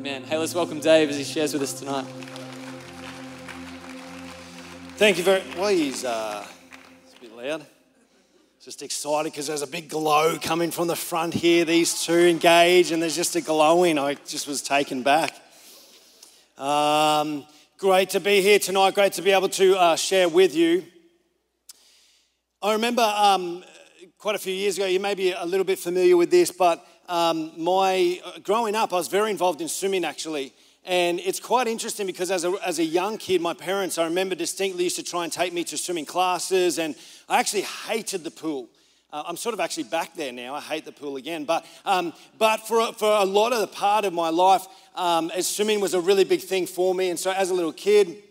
[0.00, 0.22] Amen.
[0.22, 2.06] Hey, let's welcome Dave as he shares with us tonight.
[4.96, 6.42] Thank you very Well, he's uh,
[7.04, 7.66] it's a bit loud.
[8.64, 11.66] Just excited because there's a big glow coming from the front here.
[11.66, 13.98] These two engage, and there's just a glowing.
[13.98, 15.34] I just was taken back.
[16.56, 17.44] Um,
[17.76, 18.94] great to be here tonight.
[18.94, 20.82] Great to be able to uh, share with you.
[22.62, 23.62] I remember um,
[24.16, 24.86] quite a few years ago.
[24.86, 28.96] You may be a little bit familiar with this, but um, my growing up, I
[28.96, 30.54] was very involved in swimming actually.
[30.84, 34.34] And it's quite interesting because as a, as a young kid, my parents, I remember
[34.34, 36.94] distinctly, used to try and take me to swimming classes, and
[37.28, 38.68] I actually hated the pool.
[39.12, 40.54] Uh, I'm sort of actually back there now.
[40.54, 41.44] I hate the pool again.
[41.44, 45.80] But, um, but for, for a lot of the part of my life, um, swimming
[45.80, 47.10] was a really big thing for me.
[47.10, 48.22] And so as a little kid,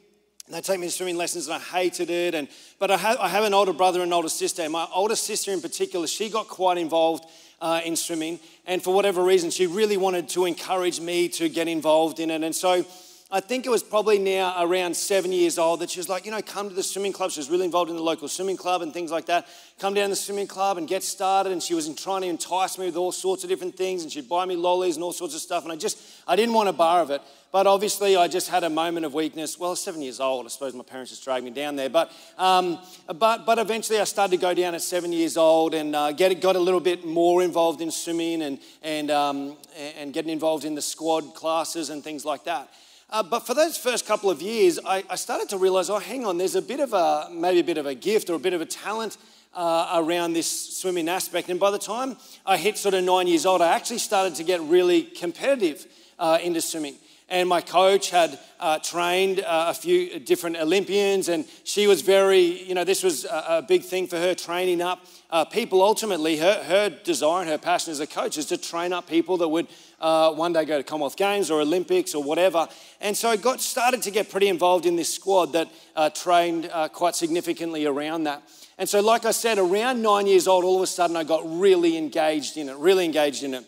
[0.50, 2.34] they take me to swimming lessons and I hated it.
[2.34, 2.48] And,
[2.80, 4.64] but I have, I have an older brother and an older sister.
[4.64, 7.26] And my older sister in particular, she got quite involved
[7.62, 8.40] uh, in swimming.
[8.66, 12.44] And for whatever reason, she really wanted to encourage me to get involved in it.
[12.44, 12.86] And so
[13.32, 16.32] I think it was probably now around seven years old that she was like, you
[16.32, 17.30] know, come to the swimming club.
[17.30, 19.48] She was really involved in the local swimming club and things like that.
[19.78, 21.52] Come down to the swimming club and get started.
[21.52, 24.02] And she was trying to entice me with all sorts of different things.
[24.02, 25.62] And she'd buy me lollies and all sorts of stuff.
[25.62, 27.22] And I just, I didn't want a bar of it.
[27.52, 29.60] But obviously, I just had a moment of weakness.
[29.60, 30.48] Well, seven years old.
[30.48, 31.90] I suppose my parents just dragged me down there.
[31.90, 32.80] But, um,
[33.16, 36.42] but, but eventually, I started to go down at seven years old and uh, get,
[36.42, 39.58] got a little bit more involved in swimming and, and, um,
[40.00, 42.72] and getting involved in the squad classes and things like that.
[43.12, 46.28] Uh, but for those first couple of years, I, I, started to realize, oh, hang
[46.28, 48.54] on, there's a bit of a, maybe a bit of a gift or a bit
[48.54, 49.18] of a talent
[49.56, 51.50] uh, around this swimming aspect.
[51.50, 54.44] And by the time I hit sort of nine years old, I actually started to
[54.44, 55.88] get really competitive
[56.20, 56.98] uh, into swimming.
[57.30, 62.40] And my coach had uh, trained uh, a few different Olympians, and she was very,
[62.68, 65.84] you know, this was a, a big thing for her, training up uh, people.
[65.84, 69.38] Ultimately, her, her desire and her passion as a coach is to train up people
[69.38, 69.68] that would
[70.02, 72.68] uh, one day go to Commonwealth Games or Olympics or whatever.
[73.00, 76.70] And so I got started to get pretty involved in this squad that uh, trained
[76.72, 78.42] uh, quite significantly around that.
[78.80, 81.42] And so, like I said, around nine years old, all of a sudden I got
[81.46, 83.66] really engaged in it, really engaged in it.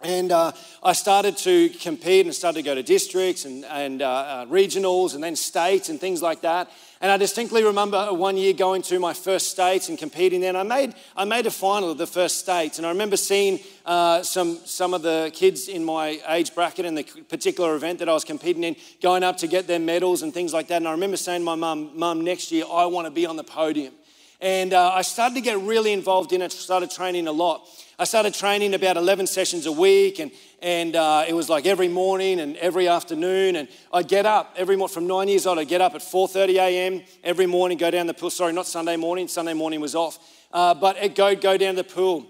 [0.00, 4.08] And uh, I started to compete and started to go to districts and, and uh,
[4.08, 6.70] uh, regionals and then states and things like that.
[7.00, 10.50] And I distinctly remember one year going to my first states and competing there.
[10.50, 12.78] And I made, I made a final of the first states.
[12.78, 16.94] And I remember seeing uh, some, some of the kids in my age bracket in
[16.94, 20.32] the particular event that I was competing in going up to get their medals and
[20.32, 20.76] things like that.
[20.76, 23.34] And I remember saying to my mum, Mum, next year I want to be on
[23.34, 23.94] the podium.
[24.40, 27.66] And uh, I started to get really involved in it, started training a lot.
[28.00, 30.30] I started training about 11 sessions a week, and,
[30.62, 33.56] and uh, it was like every morning and every afternoon.
[33.56, 36.54] And I'd get up every morning, from nine years old, I'd get up at 4.30
[36.60, 37.02] a.m.
[37.24, 38.30] every morning, go down the pool.
[38.30, 39.26] Sorry, not Sunday morning.
[39.26, 40.20] Sunday morning was off.
[40.52, 42.28] Uh, but I'd go, go down the pool,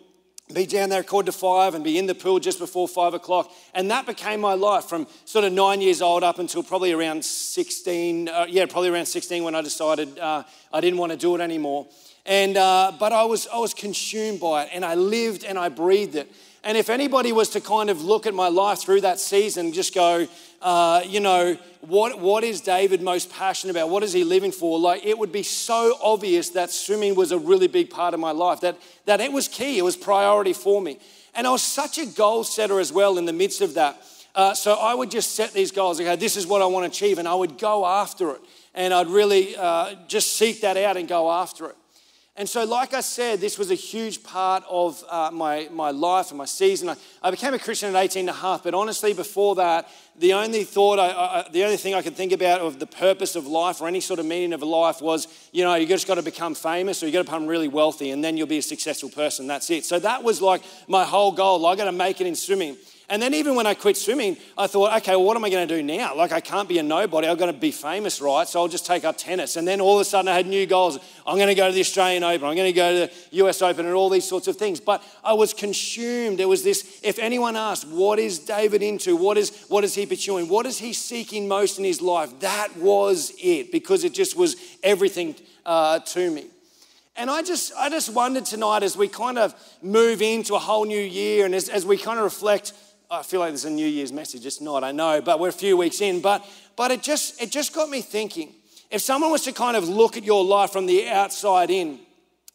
[0.54, 3.52] be down there quarter to five and be in the pool just before five o'clock.
[3.74, 7.22] And that became my life from sort of nine years old up until probably around
[7.22, 11.34] 16, uh, yeah, probably around 16 when I decided uh, I didn't want to do
[11.34, 11.88] it anymore.
[12.28, 15.70] And, uh, but I was, I was consumed by it and I lived and I
[15.70, 16.30] breathed it.
[16.62, 19.94] And if anybody was to kind of look at my life through that season, just
[19.94, 20.28] go,
[20.60, 23.88] uh, you know, what, what is David most passionate about?
[23.88, 24.78] What is he living for?
[24.78, 28.32] Like, it would be so obvious that swimming was a really big part of my
[28.32, 30.98] life, that, that it was key, it was priority for me.
[31.34, 34.02] And I was such a goal setter as well in the midst of that.
[34.34, 35.98] Uh, so I would just set these goals.
[35.98, 38.40] Okay, this is what I want to achieve, and I would go after it.
[38.74, 41.76] And I'd really uh, just seek that out and go after it.
[42.38, 46.28] And so, like I said, this was a huge part of uh, my, my life
[46.28, 46.88] and my season.
[46.88, 50.34] I, I, became a Christian at 18 and a half, but honestly, before that, the
[50.34, 53.48] only thought, I, I, the only thing I could think about of the purpose of
[53.48, 56.14] life or any sort of meaning of a life was, you know, you just got
[56.14, 58.62] to become famous or you got to become really wealthy and then you'll be a
[58.62, 59.48] successful person.
[59.48, 59.84] That's it.
[59.84, 61.66] So that was like my whole goal.
[61.66, 62.76] I got to make it in swimming.
[63.10, 65.66] And then even when I quit swimming, I thought, okay, well, what am I going
[65.66, 66.14] to do now?
[66.14, 67.26] Like, I can't be a nobody.
[67.26, 68.46] I'm going to be famous, right?
[68.46, 69.56] So I'll just take up tennis.
[69.56, 70.98] And then all of a sudden, I had new goals.
[71.26, 72.46] I'm going to go to the Australian Open.
[72.46, 74.78] I'm going to go to the US Open and all these sorts of things.
[74.78, 76.38] But I was consumed.
[76.38, 79.16] There was this, if anyone asked, what is David into?
[79.16, 80.50] What is, what is he pursuing?
[80.50, 82.38] What is he seeking most in his life?
[82.40, 85.34] That was it because it just was everything
[85.64, 86.48] uh, to me.
[87.16, 89.52] And I just, I just wondered tonight as we kind of
[89.82, 92.74] move into a whole new year and as, as we kind of reflect
[93.10, 94.44] I feel like there's a New Year's message.
[94.44, 96.20] It's not, I know, but we're a few weeks in.
[96.20, 96.44] But,
[96.76, 98.52] but it, just, it just got me thinking.
[98.90, 102.00] If someone was to kind of look at your life from the outside in,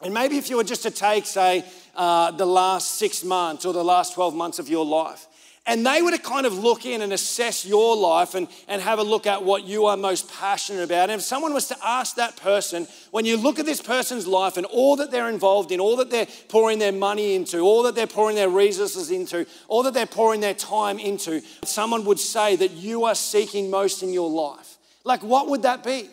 [0.02, 1.66] and maybe if you were just to take, say,
[1.96, 5.26] uh, the last six months or the last 12 months of your life,
[5.66, 9.00] And they were to kind of look in and assess your life and, and have
[9.00, 11.10] a look at what you are most passionate about.
[11.10, 14.58] And if someone was to ask that person, when you look at this person's life
[14.58, 17.96] and all that they're involved in, all that they're pouring their money into, all that
[17.96, 22.58] they're pouring their resources into, all that they're pouring their time into, someone would say
[22.58, 24.78] that you are seeking most in your life.
[25.06, 26.10] Like, what would that be?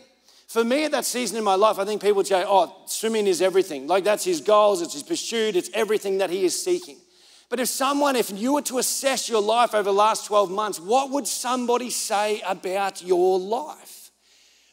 [0.46, 3.26] For me, at that season in my life, I think people would say, oh, swimming
[3.26, 3.88] is everything.
[3.88, 6.98] Like, that's his goals, it's his pursuit, it's everything that he is seeking.
[7.50, 10.78] But if someone, if you were to assess your life over the last 12 months,
[10.78, 14.12] what would somebody say about your life?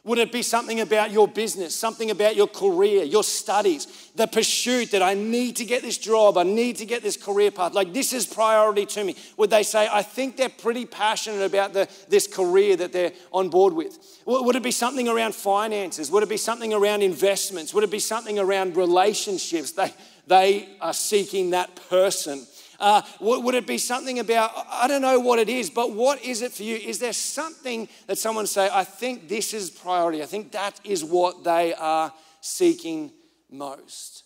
[0.04, 4.92] Would it be something about your business, something about your career, your studies, the pursuit
[4.92, 7.74] that I need to get this job, I need to get this career path?
[7.74, 9.16] Like, this is priority to me.
[9.36, 13.50] Would they say, I think they're pretty passionate about the, this career that they're on
[13.50, 13.98] board with?
[14.26, 16.10] Would it be something around finances?
[16.10, 17.74] Would it be something around investments?
[17.74, 19.72] Would it be something around relationships?
[19.72, 19.94] They,
[20.28, 22.46] they are seeking that person
[22.80, 26.42] uh, would it be something about, I don't know what it is, but what is
[26.42, 26.76] it for you?
[26.76, 30.22] Is there something that someone say, I think this is priority?
[30.22, 33.12] I think that is what they are seeking
[33.50, 34.24] most.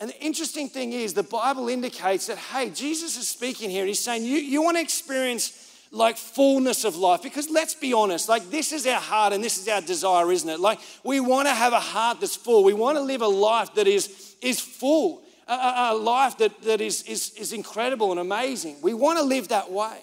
[0.00, 3.84] And the interesting thing is, the Bible indicates that, hey, Jesus is speaking here.
[3.84, 8.28] He's saying, you, you want to experience like fullness of life because let's be honest
[8.28, 11.48] like this is our heart and this is our desire isn't it like we want
[11.48, 14.60] to have a heart that's full we want to live a life that is is
[14.60, 18.76] full a, a life that, that is, is, is incredible and amazing.
[18.82, 19.98] We want to live that way.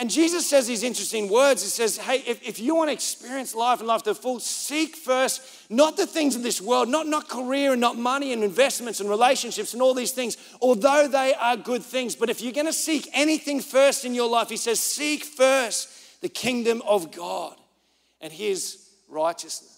[0.00, 1.62] And Jesus says these interesting words.
[1.62, 4.40] He says, Hey, if, if you want to experience life and life to the full,
[4.40, 8.42] seek first not the things of this world, not, not career and not money and
[8.42, 12.16] investments and relationships and all these things, although they are good things.
[12.16, 16.22] But if you're going to seek anything first in your life, he says, Seek first
[16.22, 17.56] the kingdom of God
[18.22, 19.69] and his righteousness.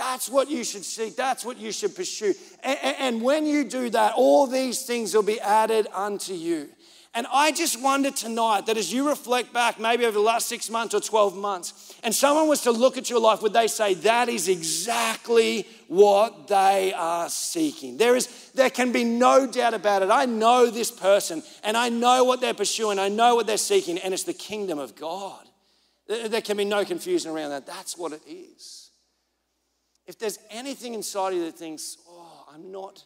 [0.00, 1.14] That's what you should seek.
[1.14, 2.32] That's what you should pursue.
[2.64, 6.70] And, and, when you do that, all these things will be added unto you.
[7.12, 10.70] And I just wonder tonight that as you reflect back, maybe over the last six
[10.70, 13.92] months or 12 months, and someone was to look at your life, would they say,
[13.92, 17.98] that is exactly what they are seeking?
[17.98, 20.08] There, is, there can be no doubt about it.
[20.10, 23.98] I know this person, and I know what they're pursuing, I know what they're seeking,
[23.98, 25.46] and it's the kingdom of God.
[26.08, 27.66] There can be no confusion around that.
[27.66, 28.79] That's what it is.
[30.10, 33.04] If there's anything inside you that thinks, oh, I'm not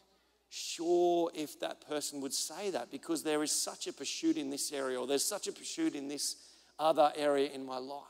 [0.48, 4.72] sure if that person would say that because there is such a pursuit in this
[4.72, 6.36] area or there's such a pursuit in this
[6.78, 8.06] other area in my life.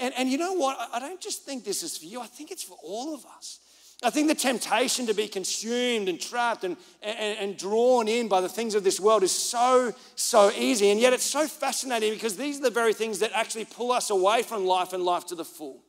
[0.00, 0.76] And, and you know what?
[0.92, 3.58] I don't just think this is for you, I think it's for all of us.
[4.00, 8.40] I think the temptation to be consumed and trapped and, and, and, drawn in by
[8.40, 10.90] the things of this world is so, so easy.
[10.90, 14.10] And yet it's so fascinating because these are the very things that actually pull us
[14.10, 15.82] away from life and life to the full.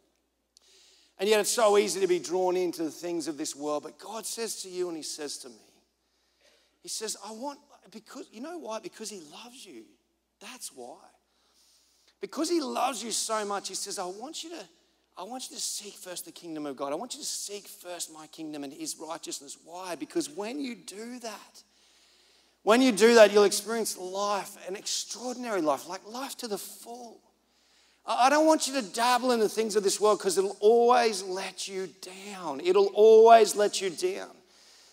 [1.19, 3.83] And yet it's so easy to be drawn into the things of this world.
[3.83, 5.55] But God says to you and He says to me,
[6.81, 7.59] He says, I want,
[7.91, 8.79] because, you know why?
[8.79, 9.83] Because He loves you.
[10.39, 10.99] That's why.
[12.21, 14.63] Because He loves you so much, He says, I want you to.
[15.17, 16.91] I want you to seek first the kingdom of God.
[16.91, 19.57] I want you to seek first my kingdom and his righteousness.
[19.65, 19.95] Why?
[19.95, 21.63] Because when you do that,
[22.61, 27.19] when you do that, you'll experience life, an extraordinary life, like life to the full.
[28.07, 31.23] I don't want you to dabble in the things of this world because it'll always
[31.23, 31.89] let you
[32.31, 32.61] down.
[32.61, 34.29] It'll always let you down.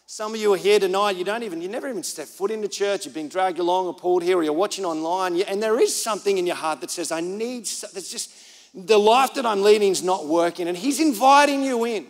[0.07, 2.69] Some of you are here tonight, you don't even, you never even step foot into
[2.69, 5.95] church, you're being dragged along or pulled here, or you're watching online, and there is
[5.95, 8.31] something in your heart that says, I need, there's just,
[8.75, 12.07] the life that I'm leading is not working, and He's inviting you in.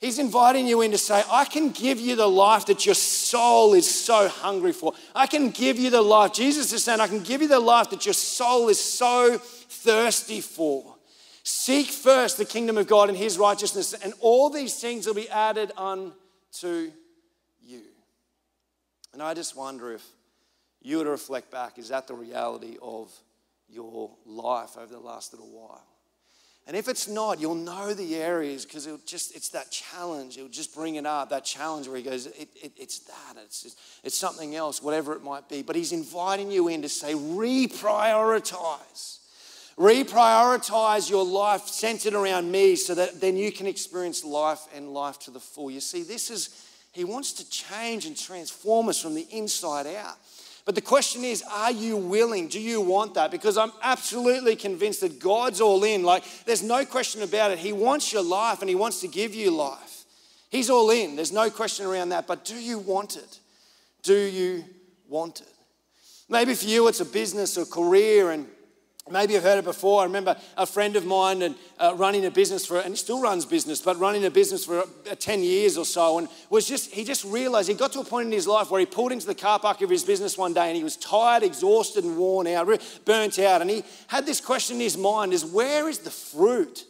[0.00, 3.74] He's inviting you in to say, I can give you the life that your soul
[3.74, 4.94] is so hungry for.
[5.14, 6.32] I can give you the life.
[6.32, 9.40] Jesus is saying, I can give you the life that your soul is so
[9.70, 10.96] thirsty for.
[11.42, 15.30] Seek first the kingdom of God and his righteousness, and all these things will be
[15.30, 16.92] added unto
[17.62, 17.82] you.
[19.12, 20.04] And I just wonder if
[20.82, 23.12] you were to reflect back, is that the reality of
[23.68, 25.84] your life over the last little while?
[26.66, 30.36] And if it's not, you'll know the areas because it'll just, it's that challenge.
[30.36, 33.76] It'll just bring it up, that challenge where he goes, it, it, it's that, it's,
[34.04, 35.62] it's something else, whatever it might be.
[35.62, 39.19] But he's inviting you in to say, reprioritize.
[39.78, 45.18] Reprioritize your life centered around me so that then you can experience life and life
[45.20, 45.70] to the full.
[45.70, 50.16] You see, this is, he wants to change and transform us from the inside out.
[50.66, 52.48] But the question is, are you willing?
[52.48, 53.30] Do you want that?
[53.30, 56.02] Because I'm absolutely convinced that God's all in.
[56.02, 57.58] Like, there's no question about it.
[57.58, 60.04] He wants your life and He wants to give you life.
[60.50, 61.16] He's all in.
[61.16, 62.26] There's no question around that.
[62.26, 63.40] But do you want it?
[64.02, 64.64] Do you
[65.08, 65.48] want it?
[66.28, 68.46] Maybe for you, it's a business or career and
[69.10, 70.02] Maybe you've heard it before.
[70.02, 73.20] I remember a friend of mine and uh, running a business for, and he still
[73.20, 76.90] runs business, but running a business for uh, 10 years or so, and was just
[76.90, 79.26] he just realized he got to a point in his life where he pulled into
[79.26, 82.46] the car park of his business one day, and he was tired, exhausted, and worn
[82.46, 82.66] out,
[83.04, 86.84] burnt out, and he had this question in his mind: is where is the fruit?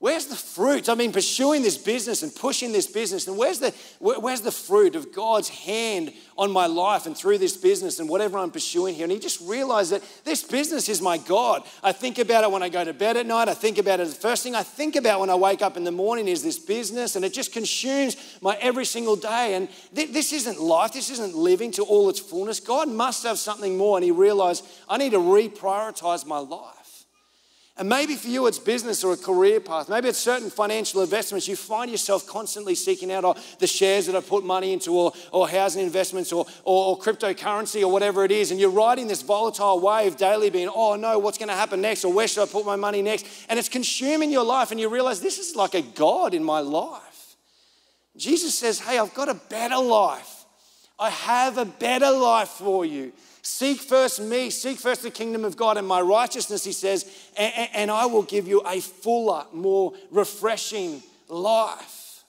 [0.00, 0.88] Where's the fruit?
[0.88, 4.94] I've been pursuing this business and pushing this business, and where's the, where's the fruit
[4.94, 9.02] of God's hand on my life and through this business and whatever I'm pursuing here?
[9.02, 11.64] And he just realized that this business is my God.
[11.82, 13.48] I think about it when I go to bed at night.
[13.48, 15.82] I think about it the first thing I think about when I wake up in
[15.82, 19.54] the morning is this business, and it just consumes my every single day.
[19.54, 22.60] And th- this isn't life, this isn't living to all its fullness.
[22.60, 26.77] God must have something more, and he realized I need to reprioritize my life.
[27.78, 29.88] And maybe for you it's business or a career path.
[29.88, 31.46] Maybe it's certain financial investments.
[31.46, 35.12] You find yourself constantly seeking out oh, the shares that I put money into or,
[35.30, 38.50] or housing investments or, or, or, cryptocurrency or whatever it is.
[38.50, 42.04] And you're riding this volatile wave daily being, oh no, what's going to happen next?
[42.04, 43.26] Or where should I put my money next?
[43.48, 46.58] And it's consuming your life and you realize this is like a God in my
[46.58, 47.36] life.
[48.16, 50.44] Jesus says, hey, I've got a better life.
[50.98, 53.12] I have a better life for you.
[53.48, 57.70] Seek first me, seek first the kingdom of God and my righteousness, he says, and,
[57.72, 62.24] and I will give you a fuller, more refreshing life.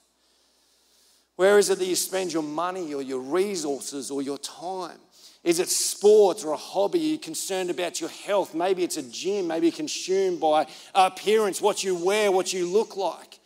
[1.36, 4.98] Where is it that you spend your money or your resources or your time?
[5.44, 7.00] Is it sports or a hobby?
[7.00, 8.56] Are you concerned about your health?
[8.56, 12.96] Maybe it's a gym, maybe you're consumed by appearance, what you wear, what you look
[12.96, 13.40] like.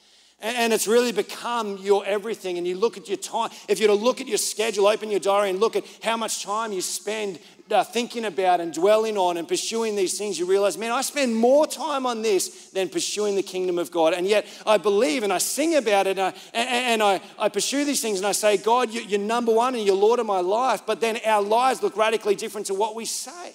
[0.43, 2.57] And it's really become your everything.
[2.57, 5.21] And you look at your time, if you're to look at your schedule, open your
[5.21, 7.39] diary and look at how much time you spend
[7.71, 11.35] uh, thinking about and dwelling on and pursuing these things, you realize, man, I spend
[11.35, 14.13] more time on this than pursuing the kingdom of God.
[14.13, 17.85] And yet I believe and I sing about it and I, and I, I pursue
[17.85, 20.85] these things and I say, God, you're number one and you're Lord of my life.
[20.85, 23.53] But then our lives look radically different to what we say.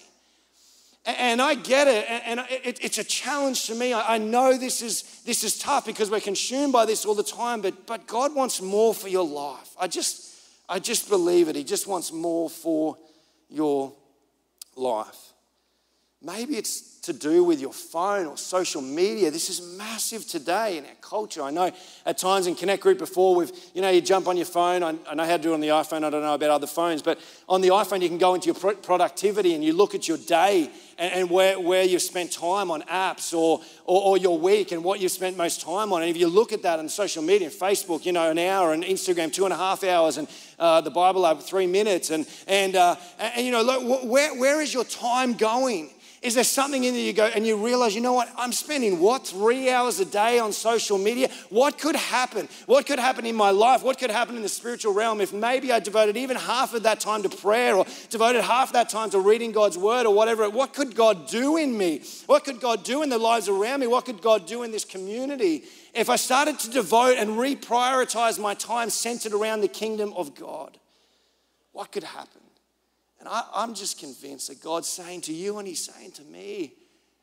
[1.07, 3.95] And I get it, and it's a challenge to me.
[3.95, 7.63] I know this is, this is tough because we're consumed by this all the time,
[7.63, 9.75] but, but God wants more for your life.
[9.81, 10.35] I just,
[10.69, 11.57] I just believe it.
[11.57, 12.99] He just wants more for
[13.49, 13.93] your
[14.77, 15.28] life.
[16.21, 19.31] Maybe it's to do with your phone or social media.
[19.31, 21.43] This is massive today in our culture.
[21.43, 21.71] I know
[22.05, 24.83] at times in Connect Group before, we've, you know, you jump on your phone.
[24.83, 26.03] I, I know how to do it on the iPhone.
[26.03, 28.75] I don't know about other phones, but on the iPhone, you can go into your
[28.75, 32.83] productivity and you look at your day and, and where, where you've spent time on
[32.83, 36.03] apps or, or, or, your week and what you've spent most time on.
[36.03, 38.83] And if you look at that on social media, Facebook, you know, an hour, and
[38.83, 40.27] Instagram, two and a half hours, and
[40.59, 44.61] uh, the Bible App, three minutes, and, and, uh, and you know, look, where, where
[44.61, 45.91] is your time going?
[46.21, 48.29] Is there something in there you go and you realize, you know what?
[48.37, 51.31] I'm spending what, three hours a day on social media?
[51.49, 52.49] What could happen?
[52.67, 53.85] What could happen in my life?
[53.85, 56.99] What could happen in the spiritual realm if maybe I devoted even half of that
[56.99, 60.51] time to prayer or devoted half that time to reading God's word or whatever?
[60.51, 62.03] What could God do in me?
[62.27, 63.87] What could God do in the lives around me?
[63.87, 65.63] What could God do in this community
[65.95, 70.79] if I started to devote and reprioritize my time centered around the kingdom of God?
[71.71, 72.38] What could happen?
[73.19, 76.75] And I, I'm just convinced that God's saying to you and He's saying to me,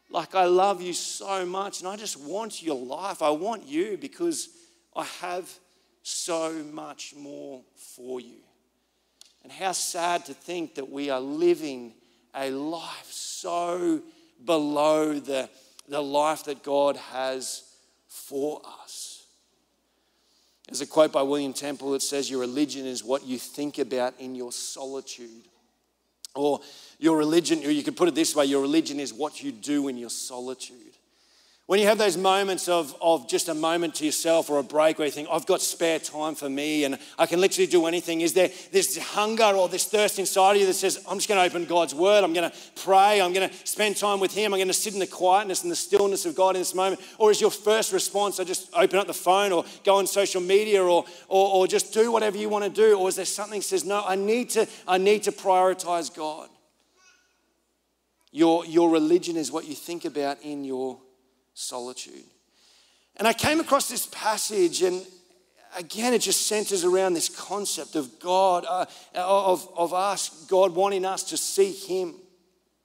[0.09, 3.21] like, I love you so much and I just want your life.
[3.21, 4.49] I want you because
[4.95, 5.49] I have
[6.03, 8.39] so much more for you.
[9.43, 11.93] And how sad to think that we are living
[12.33, 14.01] a life so
[14.43, 15.49] below the,
[15.87, 17.63] the life that God has
[18.07, 19.25] for us.
[20.67, 24.15] There's a quote by William Temple that says, Your religion is what you think about
[24.19, 25.47] in your solitude.
[26.35, 26.61] Or
[26.99, 29.87] your religion, or you could put it this way your religion is what you do
[29.87, 30.94] in your solitude.
[31.67, 34.99] When you have those moments of, of just a moment to yourself or a break
[34.99, 38.21] where you think, I've got spare time for me and I can literally do anything,
[38.21, 41.39] is there this hunger or this thirst inside of you that says, I'm just going
[41.39, 44.53] to open God's word, I'm going to pray, I'm going to spend time with Him,
[44.53, 47.01] I'm going to sit in the quietness and the stillness of God in this moment?
[47.17, 50.41] Or is your first response, I just open up the phone or go on social
[50.41, 52.95] media or, or, or just do whatever you want to do?
[52.95, 56.47] Or is there something that says, no, I need to, I need to prioritize God?
[58.31, 60.99] Your, your religion is what you think about in your
[61.55, 62.25] solitude.
[63.17, 65.01] And I came across this passage, and
[65.77, 68.85] again, it just centers around this concept of God, uh,
[69.15, 72.13] of, of us, God wanting us to seek Him.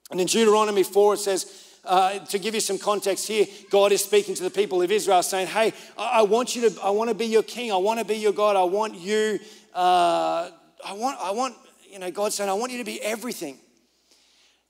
[0.09, 4.03] And in Deuteronomy 4, it says, uh, to give you some context here, God is
[4.03, 7.15] speaking to the people of Israel, saying, "Hey, I, want you to, I want to
[7.15, 7.71] be your king.
[7.71, 8.55] I want to be your God.
[8.55, 9.39] I want you,
[9.73, 10.51] uh,
[10.85, 11.55] I want, I want,
[11.89, 13.57] you know, God saying, I want you to be everything.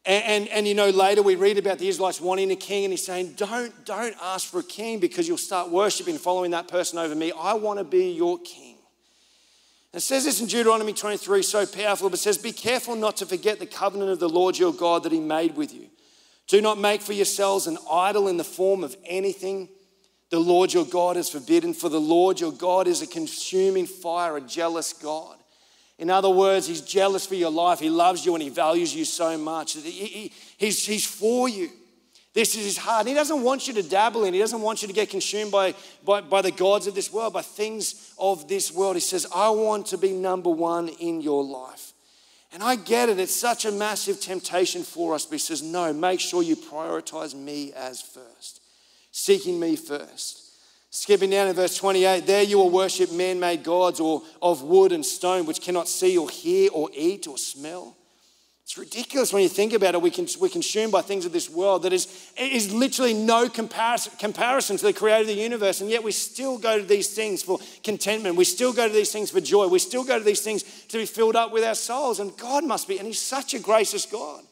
[0.05, 2.93] And, and, and, you know, later we read about the Israelites wanting a king, and
[2.93, 6.97] he's saying, Don't, don't ask for a king because you'll start worshiping, following that person
[6.97, 7.31] over me.
[7.37, 8.77] I want to be your king.
[9.93, 13.17] And it says this in Deuteronomy 23, so powerful, but it says, Be careful not
[13.17, 15.87] to forget the covenant of the Lord your God that he made with you
[16.47, 19.69] Do not make for yourselves an idol in the form of anything
[20.31, 24.37] the Lord your God has forbidden, for the Lord your God is a consuming fire,
[24.37, 25.35] a jealous God.
[26.01, 27.79] In other words, He's jealous for your life.
[27.79, 29.73] He loves you and He values you so much.
[29.73, 31.69] He, he, he's, he's for you.
[32.33, 33.07] This is His heart.
[33.07, 35.73] He doesn't want you to dabble in, He doesn't want you to get consumed by,
[36.03, 38.95] by, by the gods of this world, by things of this world.
[38.95, 41.93] He says, I want to be number one in your life.
[42.51, 45.93] And I get it, it's such a massive temptation for us, but He says, No,
[45.93, 48.61] make sure you prioritize me as first
[49.11, 50.40] seeking me first.
[50.93, 54.91] Skipping down to verse 28, there you will worship man made gods or of wood
[54.91, 57.95] and stone, which cannot see or hear or eat or smell.
[58.63, 60.01] It's ridiculous when you think about it.
[60.01, 64.13] We can, we're consumed by things of this world that is, is literally no comparison,
[64.19, 65.79] comparison to the creator of the universe.
[65.79, 68.35] And yet we still go to these things for contentment.
[68.35, 69.67] We still go to these things for joy.
[69.67, 72.19] We still go to these things to be filled up with our souls.
[72.19, 74.43] And God must be, and He's such a gracious God.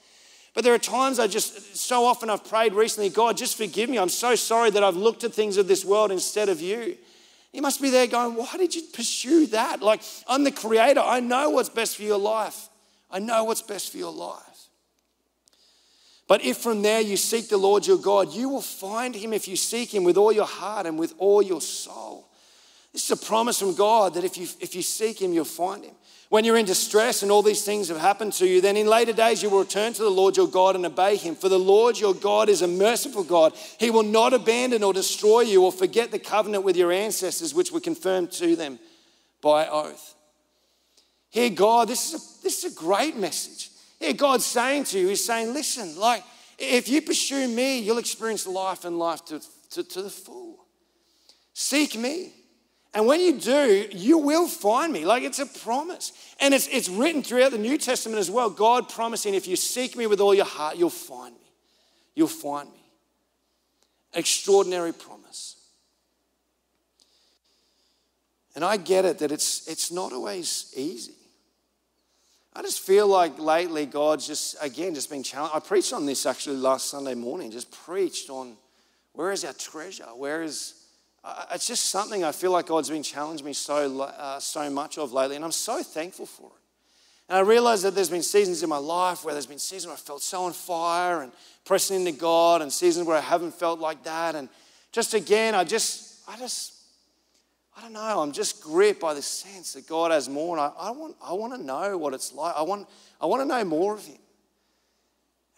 [0.60, 3.98] But there are times I just, so often I've prayed recently, God, just forgive me.
[3.98, 6.98] I'm so sorry that I've looked at things of this world instead of you.
[7.54, 9.82] You must be there going, why did you pursue that?
[9.82, 11.00] Like, I'm the creator.
[11.00, 12.68] I know what's best for your life.
[13.10, 14.68] I know what's best for your life.
[16.28, 19.48] But if from there you seek the Lord your God, you will find him if
[19.48, 22.29] you seek him with all your heart and with all your soul.
[23.00, 25.86] This is a promise from God that if you, if you seek him, you'll find
[25.86, 25.96] him.
[26.28, 29.14] When you're in distress and all these things have happened to you, then in later
[29.14, 31.34] days you will return to the Lord your God and obey him.
[31.34, 33.54] For the Lord your God is a merciful God.
[33.80, 37.72] He will not abandon or destroy you or forget the covenant with your ancestors, which
[37.72, 38.80] were confirmed to them
[39.42, 40.16] by oath.
[41.30, 43.70] Here, God, this is a, this is a great message.
[43.98, 46.26] Here, God's saying to you, He's saying, listen, like,
[46.58, 49.40] if you pursue me, you'll experience life and life to,
[49.72, 50.66] to, to the full.
[51.54, 52.34] Seek me.
[52.94, 55.06] And when you do, you will find me.
[55.06, 56.12] Like it's a promise.
[56.40, 58.50] And it's, it's written throughout the New Testament as well.
[58.50, 61.52] God promising, if you seek me with all your heart, you'll find me.
[62.16, 62.84] You'll find me.
[64.14, 65.56] Extraordinary promise.
[68.56, 71.14] And I get it that it's, it's not always easy.
[72.54, 75.56] I just feel like lately God's just, again, just been challenged.
[75.56, 78.58] I preached on this actually last Sunday morning, just preached on
[79.14, 80.06] where is our treasure?
[80.16, 80.79] Where is
[81.54, 85.12] it's just something I feel like God's been challenging me so, uh, so much of
[85.12, 86.62] lately, and I'm so thankful for it.
[87.28, 89.94] And I realize that there's been seasons in my life where there's been seasons where
[89.94, 91.32] I felt so on fire and
[91.66, 94.36] pressing into God, and seasons where I haven't felt like that.
[94.36, 94.50] And
[94.92, 96.74] just again, I just, I just,
[97.78, 100.88] I don't know, I'm just gripped by this sense that God has more, and I,
[100.88, 102.56] I want, I want to know what it's like.
[102.56, 102.88] I want,
[103.22, 104.18] I want to know more of Him.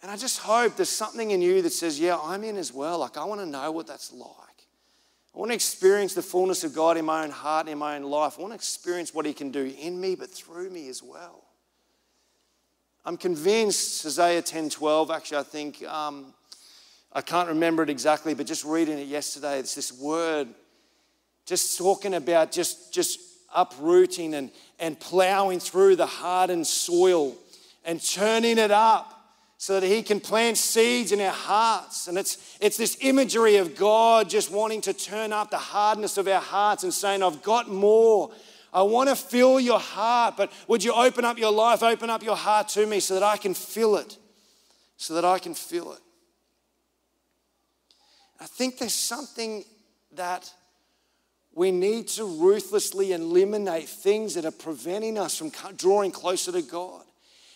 [0.02, 2.98] And I just hope there's something in you that says, Yeah, I'm in as well.
[2.98, 4.51] Like, I want to know what that's like.
[5.34, 8.02] I want to experience the fullness of God in my own heart, in my own
[8.02, 8.34] life.
[8.38, 11.44] I want to experience what He can do in me, but through me as well.
[13.04, 16.34] I'm convinced, Hosea 10 12, actually, I think, um,
[17.12, 20.48] I can't remember it exactly, but just reading it yesterday, it's this word
[21.46, 23.18] just talking about just, just
[23.54, 27.34] uprooting and, and plowing through the hardened soil
[27.84, 29.21] and turning it up
[29.62, 32.08] so that He can plant seeds in our hearts.
[32.08, 36.26] And it's, it's this imagery of God just wanting to turn up the hardness of
[36.26, 38.32] our hearts and saying, I've got more.
[38.72, 42.24] I want to fill your heart, but would you open up your life, open up
[42.24, 44.18] your heart to me so that I can fill it?
[44.96, 46.00] So that I can fill it.
[48.40, 49.64] I think there's something
[50.16, 50.52] that
[51.54, 57.04] we need to ruthlessly eliminate things that are preventing us from drawing closer to God.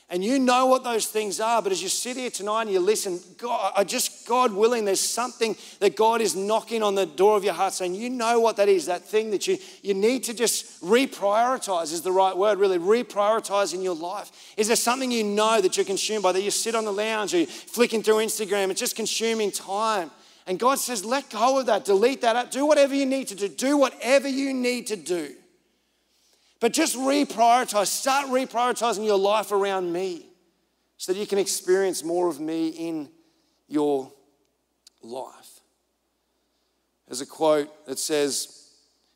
[0.09, 2.79] And you know what those things are, but as you sit here tonight and you
[2.79, 7.37] listen, God, I just, God willing, there's something that God is knocking on the door
[7.37, 10.23] of your heart saying, you know what that is, that thing that you, you need
[10.25, 14.31] to just reprioritize is the right word, really, reprioritize in your life.
[14.57, 17.35] Is there something you know that you're consumed by, that you sit on the lounge
[17.35, 20.12] or you're flicking through Instagram, it's just consuming time.
[20.47, 23.49] And God says, let go of that, delete that, do whatever you need to do,
[23.49, 25.35] do whatever you need to do
[26.61, 27.88] but just reprioritize.
[27.88, 30.27] Start reprioritizing your life around me
[30.97, 33.09] so that you can experience more of me in
[33.69, 34.12] your
[35.03, 35.61] life.
[37.07, 38.53] There's a quote that says,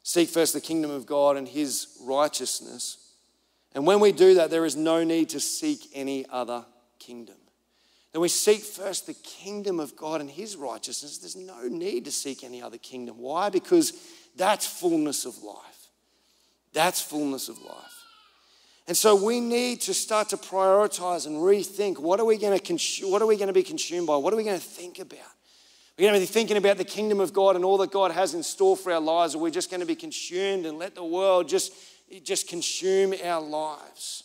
[0.02, 3.14] Seek first the kingdom of God and his righteousness.
[3.74, 6.64] And when we do that, there is no need to seek any other
[6.98, 7.36] kingdom.
[8.12, 11.18] Then we seek first the kingdom of God and his righteousness.
[11.18, 13.18] There's no need to seek any other kingdom.
[13.18, 13.50] Why?
[13.50, 13.92] Because
[14.36, 15.79] that's fullness of life.
[16.72, 17.90] That's fullness of life.
[18.86, 22.64] And so we need to start to prioritize and rethink what are we going to
[22.64, 24.16] consume, what are we going to be consumed by?
[24.16, 25.20] What are we going to think about?
[25.96, 28.34] We're going to be thinking about the kingdom of God and all that God has
[28.34, 31.04] in store for our lives, or we're just going to be consumed and let the
[31.04, 31.74] world just,
[32.24, 34.24] just consume our lives.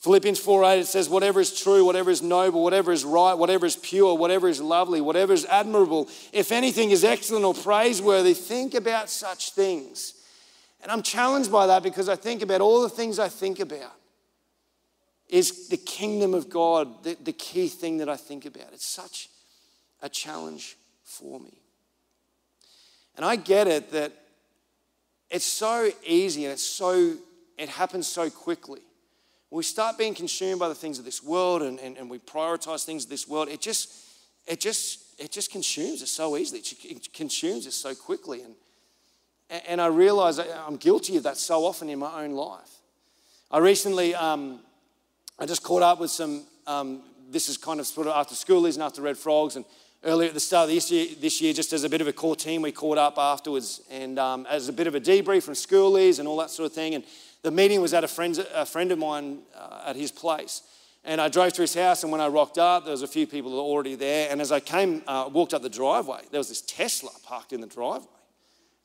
[0.00, 3.66] Philippians 4 8, it says, Whatever is true, whatever is noble, whatever is right, whatever
[3.66, 8.74] is pure, whatever is lovely, whatever is admirable, if anything is excellent or praiseworthy, think
[8.74, 10.15] about such things.
[10.82, 13.92] And I'm challenged by that because I think about all the things I think about.
[15.28, 18.68] Is the kingdom of God the, the key thing that I think about?
[18.72, 19.28] It's such
[20.00, 21.58] a challenge for me.
[23.16, 24.12] And I get it that
[25.30, 27.16] it's so easy and it's so,
[27.58, 28.82] it happens so quickly.
[29.50, 32.84] We start being consumed by the things of this world and, and, and we prioritize
[32.84, 33.92] things of this world, it just,
[34.46, 36.60] it just, it just consumes us so easily.
[36.60, 38.42] It consumes us so quickly.
[38.42, 38.54] And,
[39.50, 42.70] and I realize I'm guilty of that so often in my own life.
[43.50, 44.60] I recently, um,
[45.38, 48.74] I just caught up with some, um, this is kind of sort of after schoolies
[48.74, 49.64] and after Red Frogs, and
[50.04, 52.12] earlier at the start of this year, this year, just as a bit of a
[52.12, 55.54] core team, we caught up afterwards and um, as a bit of a debrief from
[55.54, 56.94] schoolies and all that sort of thing.
[56.94, 57.04] And
[57.42, 60.62] the meeting was at a, a friend of mine uh, at his place.
[61.04, 63.28] And I drove to his house, and when I rocked up, there was a few
[63.28, 64.28] people already there.
[64.28, 67.60] And as I came, uh, walked up the driveway, there was this Tesla parked in
[67.60, 68.08] the driveway.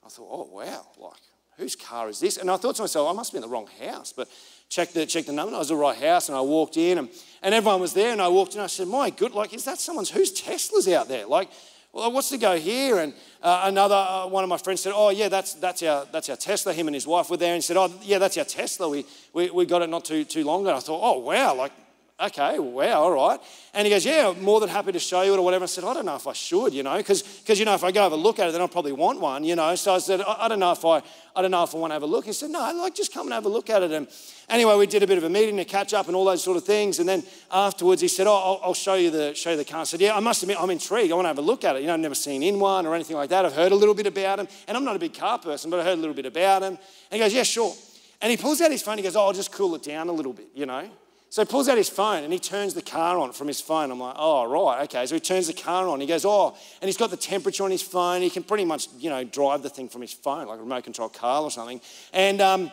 [0.05, 1.21] I thought, oh wow, like
[1.57, 2.37] whose car is this?
[2.37, 4.13] And I thought to myself, I must be in the wrong house.
[4.13, 4.27] But
[4.69, 6.97] checked the, checked the number, and I was the right house, and I walked in,
[6.97, 7.09] and,
[7.43, 9.79] and everyone was there, and I walked in, I said, my good, like, is that
[9.79, 11.25] someone's, whose Tesla's out there?
[11.25, 11.49] Like,
[11.91, 12.99] well, what's the go here?
[12.99, 16.29] And uh, another uh, one of my friends said, oh, yeah, that's, that's, our, that's
[16.29, 16.71] our Tesla.
[16.71, 18.87] Him and his wife were there, and he said, oh, yeah, that's our Tesla.
[18.87, 20.75] We, we, we got it not too, too long ago.
[20.75, 21.73] I thought, oh, wow, like,
[22.21, 23.39] okay, wow, all right.
[23.73, 25.63] And he goes, yeah, more than happy to show you it or whatever.
[25.63, 27.91] I said, I don't know if I should, you know, because, you know, if I
[27.91, 29.73] go have a look at it, then I'll probably want one, you know.
[29.75, 31.01] So I said, I, I, don't know if I,
[31.35, 32.25] I don't know if I want to have a look.
[32.25, 33.91] He said, no, like, just come and have a look at it.
[33.91, 34.07] And
[34.49, 36.57] anyway, we did a bit of a meeting to catch up and all those sort
[36.57, 36.99] of things.
[36.99, 39.81] And then afterwards, he said, oh, I'll, I'll show you the, show you the car.
[39.81, 41.11] I said, yeah, I must admit, I'm intrigued.
[41.11, 41.81] I want to have a look at it.
[41.81, 43.45] You know, I've never seen in one or anything like that.
[43.45, 44.47] I've heard a little bit about him.
[44.67, 46.73] And I'm not a big car person, but I heard a little bit about him.
[46.73, 46.79] And
[47.11, 47.73] he goes, yeah, sure.
[48.21, 48.97] And he pulls out his phone.
[48.97, 50.89] He goes, oh, I'll just cool it down a little bit, you know.
[51.31, 53.89] So he pulls out his phone and he turns the car on from his phone.
[53.89, 55.05] I'm like, oh, right, okay.
[55.05, 56.01] So he turns the car on.
[56.01, 58.21] He goes, oh, and he's got the temperature on his phone.
[58.21, 60.83] He can pretty much, you know, drive the thing from his phone, like a remote
[60.83, 61.79] control car or something.
[62.11, 62.69] And, um,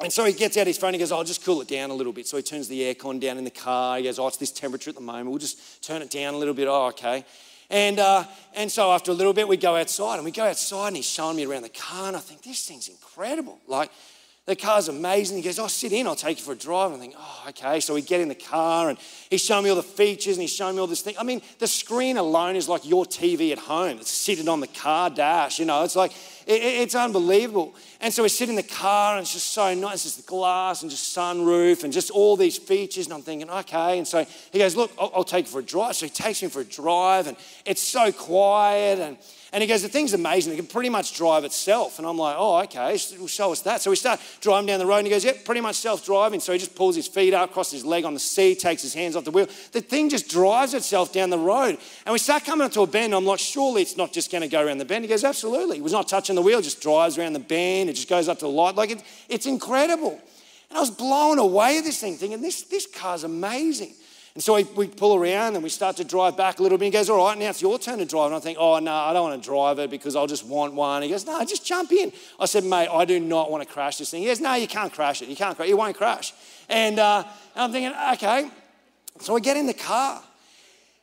[0.00, 0.92] and so he gets out his phone.
[0.92, 2.26] He goes, oh, I'll just cool it down a little bit.
[2.26, 3.96] So he turns the aircon down in the car.
[3.96, 5.30] He goes, oh, it's this temperature at the moment.
[5.30, 6.68] We'll just turn it down a little bit.
[6.68, 7.24] Oh, okay.
[7.70, 10.88] And, uh, and so after a little bit, we go outside and we go outside
[10.88, 12.08] and he's showing me around the car.
[12.08, 13.60] And I think, this thing's incredible.
[13.66, 13.90] Like,
[14.46, 15.38] the car's amazing.
[15.38, 16.92] He goes, Oh, sit in, I'll take you for a drive.
[16.92, 17.80] And I think, Oh, okay.
[17.80, 18.98] So we get in the car and
[19.30, 21.14] he's showing me all the features and he's showing me all this thing.
[21.18, 23.98] I mean, the screen alone is like your TV at home.
[23.98, 26.12] It's sitting on the car dash, you know, it's like,
[26.46, 27.74] it, it's unbelievable.
[28.00, 29.94] And so we sit in the car and it's just so nice.
[29.94, 33.06] It's just the glass and just sunroof and just all these features.
[33.06, 33.96] And I'm thinking, okay.
[33.96, 35.96] And so he goes, Look, I'll, I'll take you for a drive.
[35.96, 39.16] So he takes me for a drive and it's so quiet and
[39.54, 40.52] and he goes, The thing's amazing.
[40.52, 42.00] It can pretty much drive itself.
[42.00, 43.80] And I'm like, Oh, okay, show us that.
[43.80, 46.40] So we start driving down the road and he goes, Yep, pretty much self driving.
[46.40, 48.92] So he just pulls his feet up, crosses his leg on the seat, takes his
[48.92, 49.46] hands off the wheel.
[49.70, 51.78] The thing just drives itself down the road.
[52.04, 53.14] And we start coming up to a bend.
[53.14, 55.04] I'm like, Surely it's not just going to go around the bend.
[55.04, 55.76] He goes, Absolutely.
[55.76, 57.88] It was not touching the wheel, just drives around the bend.
[57.88, 58.74] It just goes up to the light.
[58.74, 60.20] Like, it, it's incredible.
[60.68, 63.94] And I was blown away at this thing, thinking, This, this car's amazing.
[64.34, 66.86] And so we, we pull around and we start to drive back a little bit.
[66.86, 68.26] He goes, All right, now it's your turn to drive.
[68.26, 70.74] And I think, Oh, no, I don't want to drive it because I'll just want
[70.74, 71.02] one.
[71.02, 72.12] He goes, No, just jump in.
[72.40, 74.22] I said, Mate, I do not want to crash this thing.
[74.22, 75.28] He goes, No, you can't crash it.
[75.28, 75.78] You can't crash it.
[75.78, 76.34] won't crash.
[76.68, 77.22] And, uh,
[77.54, 78.50] and I'm thinking, Okay.
[79.20, 80.20] So I get in the car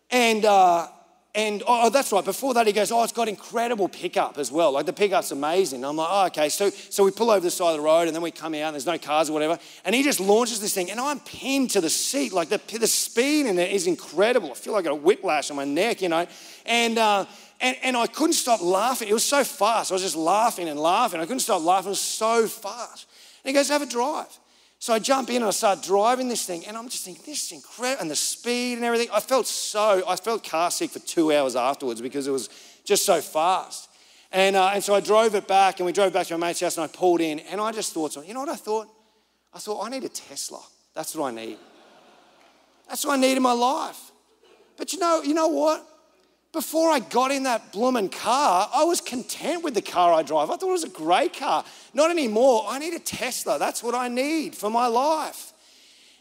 [0.10, 0.88] and, uh,
[1.34, 2.26] and oh, that's right.
[2.26, 4.74] Before that, he goes, Oh, it's got incredible pickup as well.
[4.74, 5.86] Like the pickup's amazing.
[5.86, 6.50] I'm like, Oh, okay.
[6.50, 8.68] So, so we pull over the side of the road and then we come out
[8.68, 9.58] and there's no cars or whatever.
[9.86, 12.34] And he just launches this thing and I'm pinned to the seat.
[12.34, 14.52] Like the, the speed in it is incredible.
[14.52, 16.28] I feel like a whiplash on my neck, you know.
[16.66, 17.26] And, uh,
[17.62, 19.08] and, and I couldn't stop laughing.
[19.08, 19.92] It was so fast.
[19.92, 21.22] I was just laughing and laughing.
[21.22, 21.88] I couldn't stop laughing.
[21.88, 23.08] It was so fast.
[23.46, 24.38] And he goes, Have a drive.
[24.82, 27.46] So I jump in and I start driving this thing, and I'm just thinking, this
[27.46, 28.02] is incredible.
[28.02, 29.10] And the speed and everything.
[29.14, 32.50] I felt so, I felt car sick for two hours afterwards because it was
[32.84, 33.90] just so fast.
[34.32, 36.62] And, uh, and so I drove it back, and we drove back to my mate's
[36.62, 38.88] house, and I pulled in, and I just thought, you know what I thought?
[39.54, 40.62] I thought, I need a Tesla.
[40.96, 41.60] That's what I need.
[42.90, 44.12] That's what I need in my life.
[44.78, 45.86] But you know, you know what?
[46.54, 50.50] Before I got in that blooming car, I was content with the car I drive.
[50.50, 51.64] I thought it was a great car.
[51.94, 52.66] Not anymore.
[52.68, 53.58] I need a Tesla.
[53.58, 55.54] That's what I need for my life.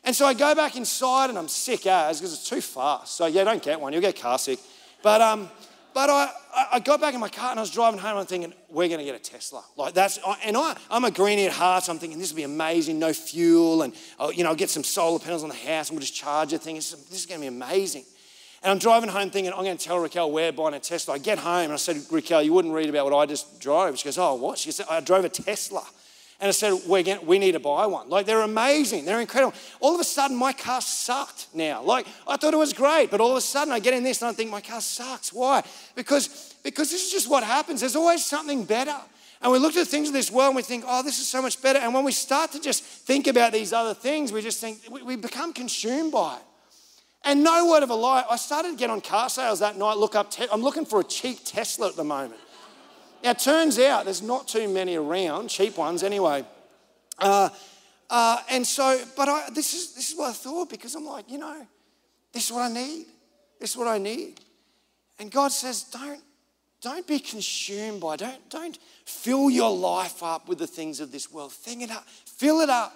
[0.05, 3.17] And so I go back inside and I'm sick as because it's too fast.
[3.17, 3.93] So yeah, don't get one.
[3.93, 4.61] You'll get car sick.
[5.03, 5.51] But um,
[5.93, 6.31] but I,
[6.73, 8.89] I got back in my car and I was driving home and I'm thinking, we're
[8.89, 9.65] going to get a Tesla.
[9.77, 12.45] Like that's, and I, I'm a greenie at heart, so I'm thinking this will be
[12.45, 15.89] amazing, no fuel, and oh, you know, I'll get some solar panels on the house
[15.89, 16.77] and we'll just charge the thing.
[16.77, 18.05] This is going to be amazing.
[18.63, 21.15] And I'm driving home thinking, I'm going to tell Raquel we're buying a Tesla.
[21.15, 23.99] I get home and I said, Raquel, you wouldn't read about what I just drove.
[23.99, 24.59] She goes, Oh, what?
[24.59, 25.83] She said, I drove a Tesla.
[26.41, 28.11] And I said, We're getting, we need to buy one.
[28.11, 29.07] Like, they're amazing.
[29.07, 29.55] They're incredible.
[29.81, 31.83] All of a sudden, my car sucked now.
[31.83, 34.21] Like, I thought it was great, but all of a sudden, I get in this
[34.21, 35.33] and I think my car sucks.
[35.33, 35.63] Why?
[35.95, 37.81] Because, because this is just what happens.
[37.81, 38.97] There's always something better.
[39.43, 41.27] And we look at the things in this world and we think, oh, this is
[41.27, 41.79] so much better.
[41.79, 45.03] And when we start to just think about these other things, we just think, we,
[45.03, 46.43] we become consumed by it.
[47.25, 49.99] And no word of a lie, I started to get on car sales that night,
[49.99, 52.41] look up, te- I'm looking for a cheap Tesla at the moment.
[53.23, 56.45] Now, turns out there's not too many around, cheap ones anyway.
[57.19, 57.51] Uh,
[58.09, 61.31] uh, and so, but I, this, is, this is what I thought because I'm like,
[61.31, 61.67] you know,
[62.33, 63.07] this is what I need.
[63.61, 64.41] This is what I need.
[65.19, 66.23] And God says, don't,
[66.81, 71.31] don't be consumed by, don't, don't fill your life up with the things of this
[71.31, 71.53] world.
[71.53, 72.95] Fill it up, fill it up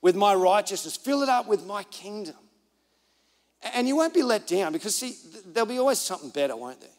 [0.00, 2.36] with my righteousness, fill it up with my kingdom.
[3.74, 5.16] And you won't be let down because, see,
[5.46, 6.90] there'll be always something better, won't there?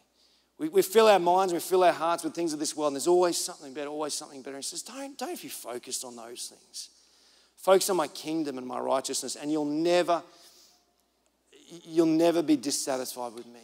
[0.58, 2.96] We, we fill our minds, we fill our hearts with things of this world, and
[2.96, 4.56] there's always something better, always something better.
[4.58, 6.90] He says, don't, don't be focused on those things.
[7.56, 10.22] Focus on my kingdom and my righteousness, and you'll never,
[11.84, 13.60] you'll never be dissatisfied with me.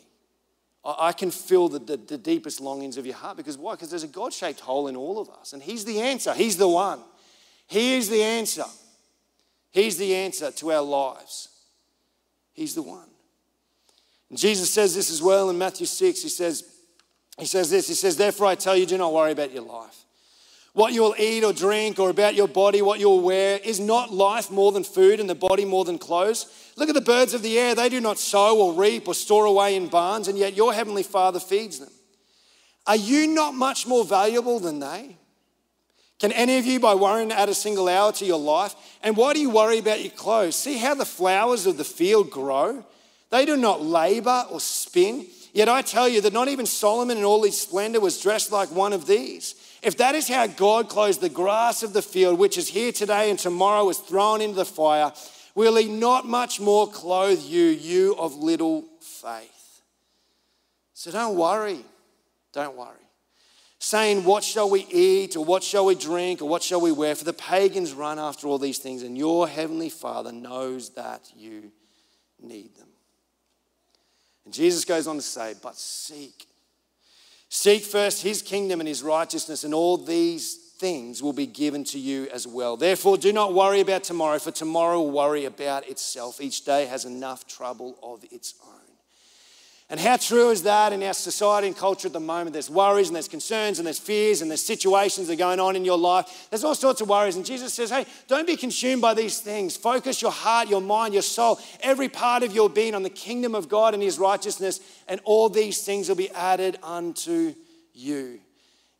[0.83, 3.75] I, I can feel the, the, the deepest longings of your heart because why?
[3.75, 6.33] Because there's a God shaped hole in all of us, and He's the answer.
[6.33, 7.01] He's the one.
[7.67, 8.65] He is the answer.
[9.71, 11.49] He's the answer to our lives.
[12.57, 13.09] He's the one.
[14.31, 16.23] And Jesus says this as well in Matthew 6.
[16.23, 16.65] He says,
[17.39, 20.05] he says this, he says, Therefore I tell you, do not worry about your life.
[20.73, 23.81] What you will eat or drink, or about your body, what you will wear, is
[23.81, 26.73] not life more than food and the body more than clothes?
[26.77, 27.75] Look at the birds of the air.
[27.75, 31.03] They do not sow or reap or store away in barns, and yet your heavenly
[31.03, 31.89] Father feeds them.
[32.87, 35.17] Are you not much more valuable than they?
[36.19, 38.75] Can any of you, by worrying, add a single hour to your life?
[39.03, 40.57] And why do you worry about your clothes?
[40.57, 42.85] See how the flowers of the field grow?
[43.31, 45.27] They do not labor or spin.
[45.53, 48.71] Yet I tell you that not even Solomon in all his splendor was dressed like
[48.71, 49.55] one of these.
[49.83, 53.31] If that is how God clothes the grass of the field, which is here today
[53.31, 55.13] and tomorrow is thrown into the fire,
[55.55, 59.83] will he not much more clothe you, you of little faith?
[60.95, 61.85] So don't worry.
[62.53, 63.06] Don't worry
[63.87, 67.15] saying, What shall we eat, or what shall we drink, or what shall we wear?
[67.15, 71.71] For the pagans run after all these things, and your heavenly Father knows that you
[72.43, 72.89] need them.
[74.45, 76.47] And Jesus goes on to say, But seek.
[77.49, 81.99] Seek first his kingdom and his righteousness, and all these things will be given to
[81.99, 82.77] you as well.
[82.77, 86.41] Therefore, do not worry about tomorrow, for tomorrow will worry about itself.
[86.41, 88.76] Each day has enough trouble of its own.
[89.89, 92.53] And how true is that in our society and culture at the moment?
[92.53, 95.77] There's worries and there's concerns and there's fears and there's situations that are going on
[95.77, 96.49] in your life.
[96.51, 97.37] There's all sorts of worries.
[97.37, 99.77] And Jesus says, hey, don't be consumed by these things.
[99.77, 103.55] Focus your heart, your mind, your soul, every part of your being on the kingdom
[103.55, 107.55] of God and his righteousness, and all these things will be added unto
[107.95, 108.41] you.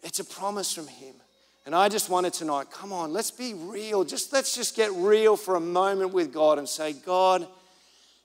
[0.05, 1.17] It's a promise from him.
[1.65, 4.05] And I just wanted tonight, come on, let's be real.
[4.05, 7.45] Just let's just get real for a moment with God and say, God,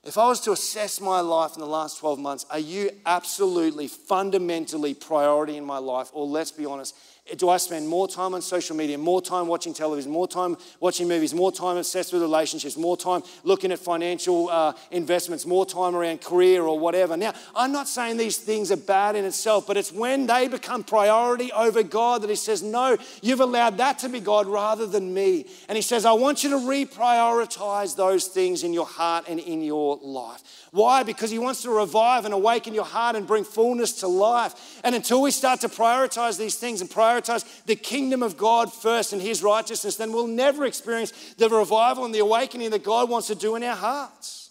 [0.04, 3.86] if I was to assess my life in the last 12 months, are you absolutely,
[3.86, 6.10] fundamentally priority in my life?
[6.12, 6.96] Or let's be honest,
[7.36, 11.06] do I spend more time on social media, more time watching television, more time watching
[11.06, 15.94] movies, more time obsessed with relationships, more time looking at financial uh, investments, more time
[15.94, 17.16] around career or whatever?
[17.16, 20.82] Now, I'm not saying these things are bad in itself, but it's when they become
[20.82, 25.14] priority over God that He says, No, you've allowed that to be God rather than
[25.14, 25.46] me.
[25.68, 29.62] And He says, I want you to reprioritize those things in your heart and in
[29.62, 30.42] your life.
[30.72, 31.04] Why?
[31.04, 34.80] Because He wants to revive and awaken your heart and bring fullness to life.
[34.82, 38.72] And until we start to prioritize these things and prioritize prioritize the kingdom of God
[38.72, 43.08] first and his righteousness, then we'll never experience the revival and the awakening that God
[43.08, 44.50] wants to do in our hearts.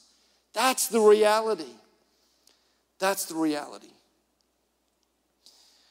[0.53, 1.63] That's the reality.
[2.99, 3.87] That's the reality.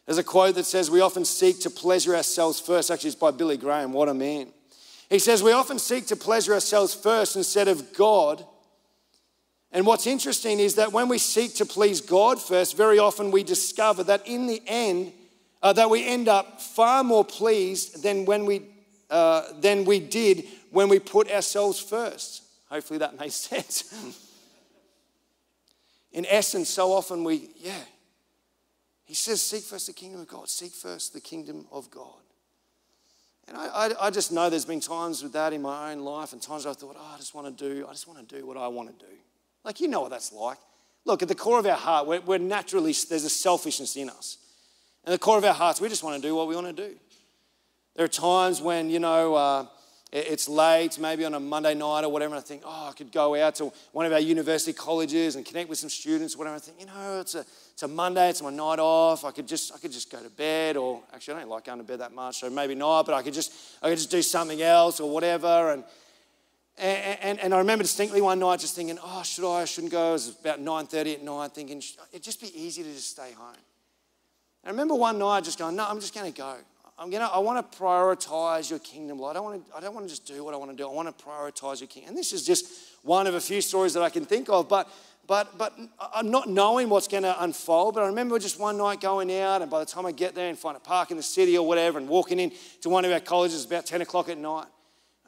[0.07, 2.91] There's a quote that says, We often seek to pleasure ourselves first.
[2.91, 3.93] Actually, it's by Billy Graham.
[3.93, 4.49] What a man.
[5.09, 8.45] He says, We often seek to pleasure ourselves first instead of God.
[9.73, 13.45] And what's interesting is that when we seek to please God first, very often we
[13.45, 15.13] discover that in the end,
[15.63, 18.63] uh, that we end up far more pleased than when we
[19.11, 22.45] uh, than we did when we put ourselves first.
[22.69, 23.93] Hopefully that makes sense.
[26.13, 27.83] In essence, so often we, yeah.
[29.05, 30.49] He says, seek first the kingdom of God.
[30.49, 32.07] Seek first the kingdom of God.
[33.49, 36.33] And I, I, I just know there's been times with that in my own life
[36.33, 38.47] and times I thought, oh, I just want to do, I just want to do
[38.47, 39.13] what I want to do.
[39.65, 40.59] Like, you know what that's like.
[41.05, 44.39] Look, at the core of our heart, we're, we're naturally, there's a selfishness in us.
[45.11, 46.89] In the core of our hearts, we just want to do what we want to
[46.89, 46.95] do.
[47.97, 49.67] There are times when, you know, uh,
[50.13, 53.11] it's late, maybe on a Monday night or whatever, and I think, oh, I could
[53.11, 56.55] go out to one of our university colleges and connect with some students or whatever.
[56.55, 59.25] I think, you know, it's a, it's a Monday, it's my night off.
[59.25, 61.79] I could just I could just go to bed, or actually I don't like going
[61.79, 63.05] to bed that much, so maybe not.
[63.05, 65.73] But I could just I could just do something else or whatever.
[65.73, 65.83] And
[66.79, 69.63] and, and, and I remember distinctly one night just thinking, oh, should I?
[69.63, 70.11] I shouldn't go.
[70.11, 73.57] It was about 9:30 at night, thinking it'd just be easy to just stay home.
[74.65, 76.57] I remember one night just going, no, I'm just going to go.
[76.99, 79.31] I'm gonna, I want to prioritize your kingdom, Lord.
[79.31, 80.87] I don't, want to, I don't want to just do what I want to do.
[80.87, 82.11] I want to prioritize your kingdom.
[82.11, 82.67] And this is just
[83.03, 84.69] one of a few stories that I can think of.
[84.69, 84.87] But
[85.31, 85.79] but, but
[86.13, 87.95] I'm not knowing what's going to unfold.
[87.95, 90.49] But I remember just one night going out, and by the time I get there
[90.49, 93.13] and find a park in the city or whatever, and walking in to one of
[93.13, 94.67] our colleges about 10 o'clock at night,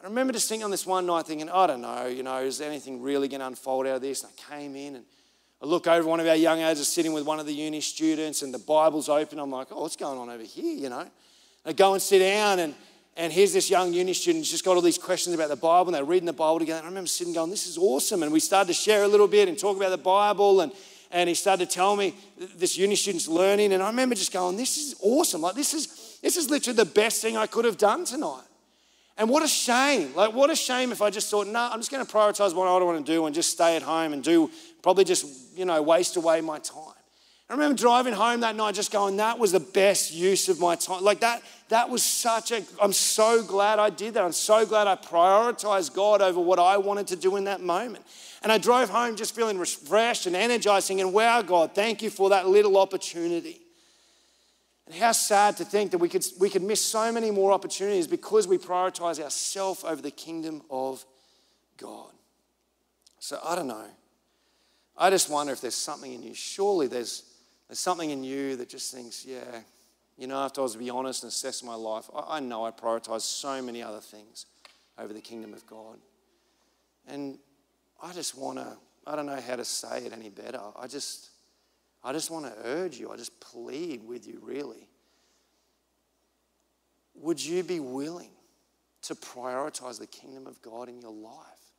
[0.02, 2.60] I remember just thinking on this one night, thinking, I don't know, you know, is
[2.60, 4.24] anything really going to unfold out of this?
[4.24, 5.04] And I came in and
[5.62, 7.80] I look over, one of our young ages is sitting with one of the uni
[7.80, 9.38] students, and the Bible's open.
[9.38, 11.06] I'm like, oh, what's going on over here, you know?
[11.64, 12.74] I go and sit down, and
[13.16, 15.94] and here's this young uni student, just got all these questions about the Bible, and
[15.94, 16.78] they're reading the Bible together.
[16.78, 18.22] And I remember sitting going, This is awesome.
[18.22, 20.62] And we started to share a little bit and talk about the Bible.
[20.62, 20.72] And,
[21.10, 22.14] and he started to tell me
[22.56, 23.74] this uni student's learning.
[23.74, 25.42] And I remember just going, This is awesome.
[25.42, 28.44] Like, this is, this is literally the best thing I could have done tonight.
[29.18, 30.14] And what a shame.
[30.14, 32.54] Like, what a shame if I just thought, no, nah, I'm just going to prioritize
[32.54, 34.50] what I want to do and just stay at home and do,
[34.82, 36.94] probably just, you know, waste away my time.
[37.52, 40.74] I remember driving home that night just going, that was the best use of my
[40.74, 41.04] time.
[41.04, 44.24] Like that, that was such a, I'm so glad I did that.
[44.24, 48.06] I'm so glad I prioritized God over what I wanted to do in that moment.
[48.42, 52.30] And I drove home just feeling refreshed and energizing and wow, God, thank you for
[52.30, 53.60] that little opportunity.
[54.86, 58.06] And how sad to think that we could, we could miss so many more opportunities
[58.06, 61.04] because we prioritize ourselves over the kingdom of
[61.76, 62.12] God.
[63.20, 63.86] So I don't know.
[65.02, 66.32] I just wonder if there's something in you.
[66.32, 67.24] Surely there's
[67.66, 69.62] there's something in you that just thinks, yeah,
[70.16, 72.64] you know, after I was to be honest and assess my life, I, I know
[72.64, 74.46] I prioritize so many other things
[74.96, 75.98] over the kingdom of God.
[77.08, 77.38] And
[78.00, 80.60] I just want to, I don't know how to say it any better.
[80.78, 81.30] I just,
[82.04, 84.86] I just want to urge you, I just plead with you, really.
[87.16, 88.30] Would you be willing
[89.02, 91.72] to prioritize the kingdom of God in your life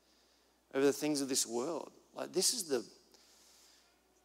[0.73, 1.91] over the things of this world?
[2.15, 2.83] Like, this is the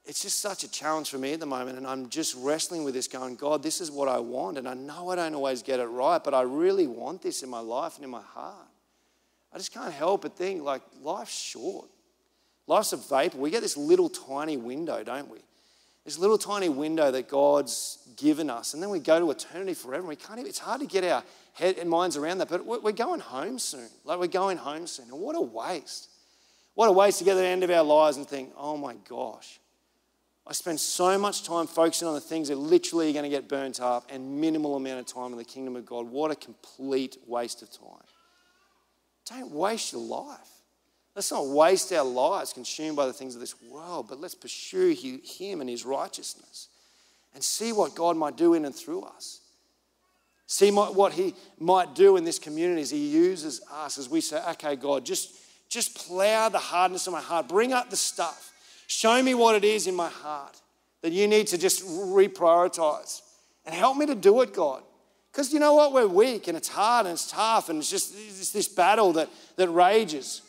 [0.09, 1.77] it's just such a challenge for me at the moment.
[1.77, 4.57] And I'm just wrestling with this, going, God, this is what I want.
[4.57, 7.51] And I know I don't always get it right, but I really want this in
[7.51, 8.67] my life and in my heart.
[9.53, 11.89] I just can't help but think, like, life's short.
[12.67, 13.37] Life's a vapor.
[13.37, 15.41] We get this little tiny window, don't we?
[16.07, 18.73] This little tiny window that God's given us.
[18.73, 20.01] And then we go to eternity forever.
[20.01, 22.49] And we can't even, it's hard to get our head and minds around that.
[22.49, 23.89] But we're going home soon.
[24.07, 25.11] Like, we're going home soon.
[25.11, 26.09] And what a waste.
[26.75, 28.95] What a waste to get to the end of our lives and think, oh my
[29.07, 29.61] gosh,
[30.49, 33.49] I spend so much time focusing on the things that literally are going to get
[33.49, 36.09] burnt up and minimal amount of time in the kingdom of God.
[36.09, 38.07] What a complete waste of time.
[39.29, 40.49] Don't waste your life.
[41.15, 44.97] Let's not waste our lives consumed by the things of this world, but let's pursue
[45.23, 46.69] Him and His righteousness
[47.35, 49.41] and see what God might do in and through us.
[50.47, 54.41] See what He might do in this community as He uses us as we say,
[54.53, 55.35] okay, God, just,
[55.69, 58.55] just plow the hardness of my heart, bring up the stuff
[58.89, 60.61] Show me what it is in my heart
[61.03, 63.21] that you need to just reprioritize.
[63.67, 64.83] And help me to do it, God.
[65.31, 65.93] Because you know what?
[65.93, 69.29] We're weak and it's hard and it's tough and it's just it's this battle that,
[69.57, 70.41] that rages.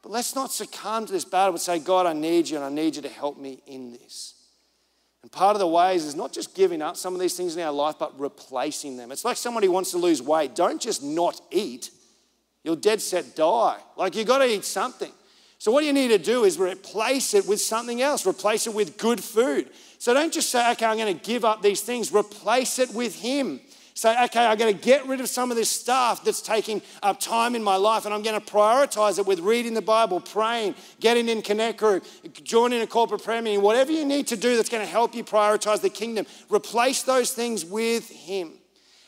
[0.00, 2.70] But let's not succumb to this battle, but say, God, I need you and I
[2.70, 4.34] need you to help me in this.
[5.22, 7.62] And part of the ways is not just giving up some of these things in
[7.62, 9.12] our life, but replacing them.
[9.12, 10.54] It's like somebody wants to lose weight.
[10.54, 11.90] Don't just not eat,
[12.64, 13.78] you'll dead set die.
[13.98, 15.12] Like you've got to eat something.
[15.62, 18.98] So, what you need to do is replace it with something else, replace it with
[18.98, 19.70] good food.
[19.98, 23.14] So, don't just say, okay, I'm going to give up these things, replace it with
[23.14, 23.60] Him.
[23.94, 27.20] Say, okay, I'm going to get rid of some of this stuff that's taking up
[27.20, 30.74] time in my life, and I'm going to prioritize it with reading the Bible, praying,
[30.98, 32.06] getting in Connect Group,
[32.42, 35.22] joining a corporate prayer meeting, whatever you need to do that's going to help you
[35.22, 36.26] prioritize the kingdom.
[36.50, 38.54] Replace those things with Him.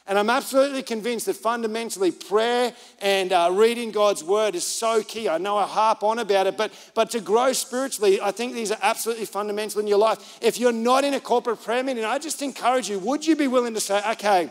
[0.07, 5.31] And I'm absolutely convinced that fundamentally prayer and uh, reading God's word is so key.
[5.31, 8.71] I know I harp on about it, but, but to grow spiritually, I think these
[8.71, 10.39] are absolutely fundamental in your life.
[10.43, 13.49] If you're not in a corporate prayer meeting, I just encourage you, would you be
[13.49, 14.51] willing to say, okay,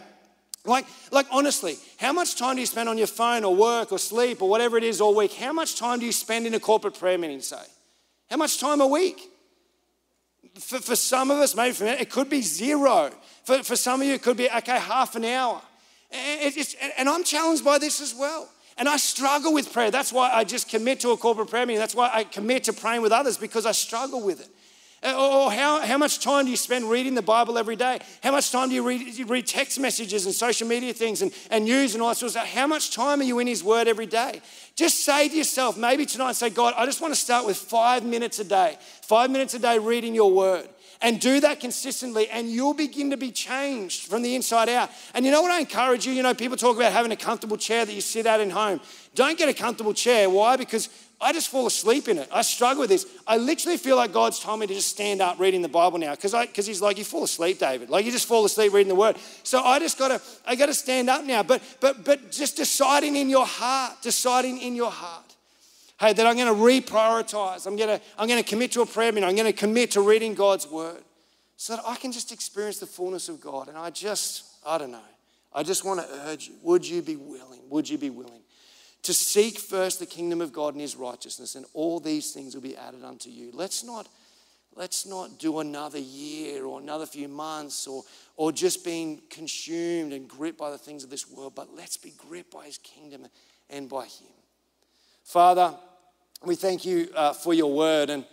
[0.66, 4.00] like, like honestly, how much time do you spend on your phone or work or
[4.00, 5.34] sleep or whatever it is all week?
[5.34, 7.62] How much time do you spend in a corporate prayer meeting, say?
[8.32, 9.30] How much time a week?
[10.56, 13.12] For, for some of us, maybe for me, it could be zero.
[13.44, 15.62] For, for some of you, it could be, okay, half an hour.
[16.12, 18.50] It, and I'm challenged by this as well.
[18.78, 19.92] And I struggle with prayer.
[19.92, 21.80] That's why I just commit to a corporate prayer meeting.
[21.80, 24.50] That's why I commit to praying with others because I struggle with it.
[25.04, 28.00] Uh, or how, how much time do you spend reading the Bible every day?
[28.22, 31.34] How much time do you read, you read text messages and social media things and,
[31.52, 32.48] and news and all that sort of stuff?
[32.48, 34.42] How much time are you in His Word every day?
[34.76, 38.06] Just say to yourself, maybe tonight, say, God, I just want to start with five
[38.06, 40.70] minutes a day, five minutes a day reading your Word.
[41.04, 44.89] And do that consistently, and you'll begin to be changed from the inside out.
[45.14, 46.14] And you know what I encourage you?
[46.14, 48.80] You know, people talk about having a comfortable chair that you sit at in home.
[49.14, 50.30] Don't get a comfortable chair.
[50.30, 50.56] Why?
[50.56, 50.88] Because
[51.24, 52.28] I just fall asleep in it.
[52.32, 53.06] I struggle with this.
[53.26, 56.12] I literally feel like God's told me to just stand up reading the Bible now
[56.12, 57.89] because because He's like, you fall asleep, David.
[57.89, 59.18] Like you just fall asleep reading the Word.
[59.43, 61.41] So I just gotta I gotta stand up now.
[61.41, 65.33] But but but just deciding in your heart, deciding in your heart,
[66.04, 66.54] hey, that I'm going to
[66.91, 67.66] reprioritize.
[67.66, 69.28] I'm going to I'm going to commit to a prayer meeting.
[69.28, 71.04] I'm going to commit to reading God's Word,
[71.58, 73.70] so that I can just experience the fullness of God.
[73.70, 74.99] And I just I don't know.
[75.54, 76.56] I just want to urge you.
[76.64, 77.62] Would you be willing?
[77.70, 78.41] Would you be willing?
[79.04, 82.62] to seek first the kingdom of God and his righteousness, and all these things will
[82.62, 83.51] be added unto you.
[83.54, 84.08] Let's not,
[84.76, 88.04] let's not do another year or another few months or,
[88.38, 92.14] or just being consumed and gripped by the things of this world, but let's be
[92.18, 93.28] gripped by his kingdom
[93.70, 94.32] and by him.
[95.26, 95.76] Father,
[96.46, 98.10] we thank you uh, for your word.
[98.10, 98.26] And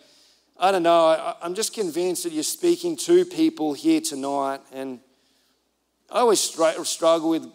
[0.59, 4.61] I don't know, I, I'm just convinced that you're speaking to people here tonight.
[4.73, 5.01] And
[6.11, 7.47] I always struggle with,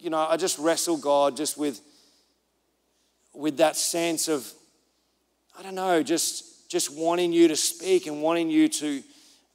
[0.00, 1.80] you know, I just wrestle God just with
[3.34, 4.52] with that sense of,
[5.56, 9.02] I don't know, just, just wanting you to speak and wanting you to,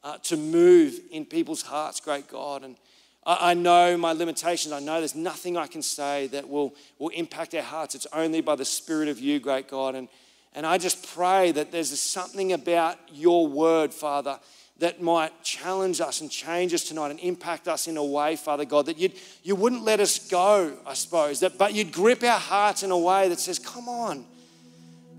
[0.05, 2.63] uh, to move in people's hearts, great God.
[2.63, 2.77] And
[3.25, 4.71] I, I know my limitations.
[4.71, 7.93] I know there's nothing I can say that will, will impact our hearts.
[7.93, 9.95] It's only by the Spirit of you, great God.
[9.95, 10.07] And,
[10.55, 14.39] and I just pray that there's something about your word, Father,
[14.79, 18.65] that might challenge us and change us tonight and impact us in a way, Father
[18.65, 22.39] God, that you'd, you wouldn't let us go, I suppose, that, but you'd grip our
[22.39, 24.25] hearts in a way that says, come on,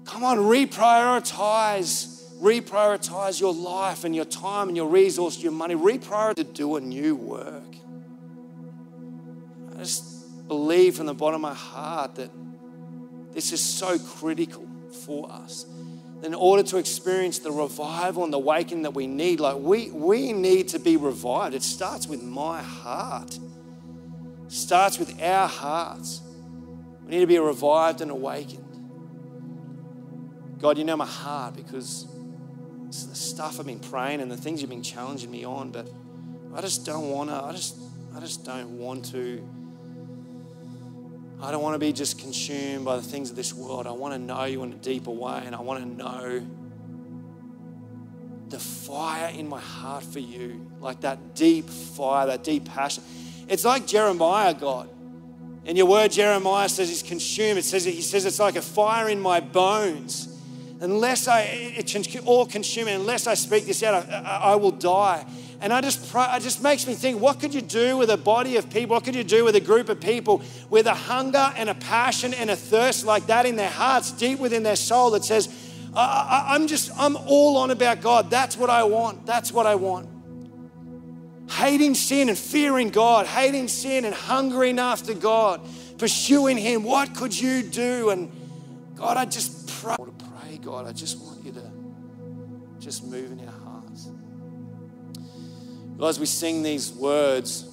[0.04, 6.34] come on, reprioritize, reprioritize your life and your time and your resource, your money, reprioritize
[6.36, 7.74] to do a new work.
[9.74, 12.30] I just believe from the bottom of my heart that
[13.32, 14.63] this is so critical
[14.94, 15.66] for us
[16.22, 20.32] in order to experience the revival and the awakening that we need, like we, we
[20.32, 21.54] need to be revived.
[21.54, 23.38] It starts with my heart.
[24.46, 26.22] It starts with our hearts.
[27.04, 28.62] We need to be revived and awakened.
[30.58, 32.06] God, you know my heart because
[32.86, 35.90] it's the stuff I've been praying and the things you've been challenging me on, but
[36.54, 37.76] I just don't want to, I just,
[38.16, 39.46] I just don't want to
[41.44, 43.86] I don't want to be just consumed by the things of this world.
[43.86, 46.46] I want to know you in a deeper way, and I want to know
[48.48, 53.04] the fire in my heart for you, like that deep fire, that deep passion.
[53.46, 54.88] It's like Jeremiah, God.
[55.66, 57.58] In your word, Jeremiah says he's consumed.
[57.58, 60.28] It says he says it's like a fire in my bones.
[60.80, 62.94] Unless I, it's all consuming.
[62.94, 65.26] Unless I speak this out, I, I will die.
[65.64, 68.18] And I just pray, it just makes me think, what could you do with a
[68.18, 68.96] body of people?
[68.96, 72.34] What could you do with a group of people with a hunger and a passion
[72.34, 75.48] and a thirst like that in their hearts, deep within their soul that says,
[75.94, 78.28] I, am just, I'm all on about God.
[78.28, 79.24] That's what I want.
[79.24, 80.06] That's what I want.
[81.50, 85.62] Hating sin and fearing God, hating sin and hungering after God,
[85.96, 86.82] pursuing Him.
[86.82, 88.10] What could you do?
[88.10, 88.30] And
[88.96, 90.86] God, I just pray to pray, God.
[90.86, 91.72] I just want you to
[92.80, 93.63] just move in our.
[95.96, 97.70] Lord, as we sing these words,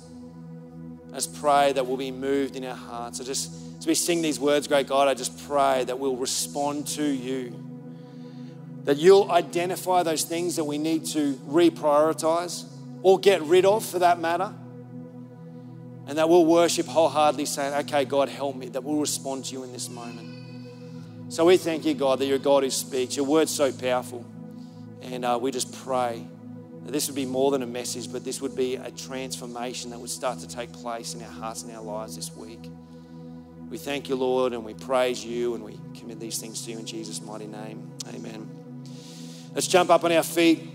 [1.13, 3.19] as pray that we'll be moved in our hearts.
[3.19, 6.87] I just, as we sing these words, great God, I just pray that we'll respond
[6.89, 7.53] to you.
[8.85, 12.65] That you'll identify those things that we need to reprioritize
[13.03, 14.53] or get rid of for that matter.
[16.07, 18.69] And that we'll worship wholeheartedly, saying, Okay, God, help me.
[18.69, 21.31] That we'll respond to you in this moment.
[21.31, 23.15] So we thank you, God, that you're God who speaks.
[23.15, 24.25] Your word's so powerful.
[25.01, 26.25] And uh, we just pray
[26.87, 30.09] this would be more than a message, but this would be a transformation that would
[30.09, 32.69] start to take place in our hearts and our lives this week.
[33.69, 36.79] We thank you, Lord, and we praise you, and we commit these things to you
[36.79, 37.89] in Jesus' mighty name.
[38.13, 38.49] Amen.
[39.53, 40.67] Let's jump up on our feet.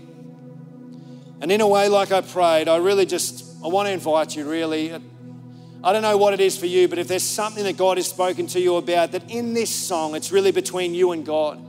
[1.41, 4.49] And in a way, like I prayed, I really just I want to invite you,
[4.49, 4.93] really.
[5.83, 8.07] I don't know what it is for you, but if there's something that God has
[8.07, 11.59] spoken to you about, that in this song, it's really between you and God.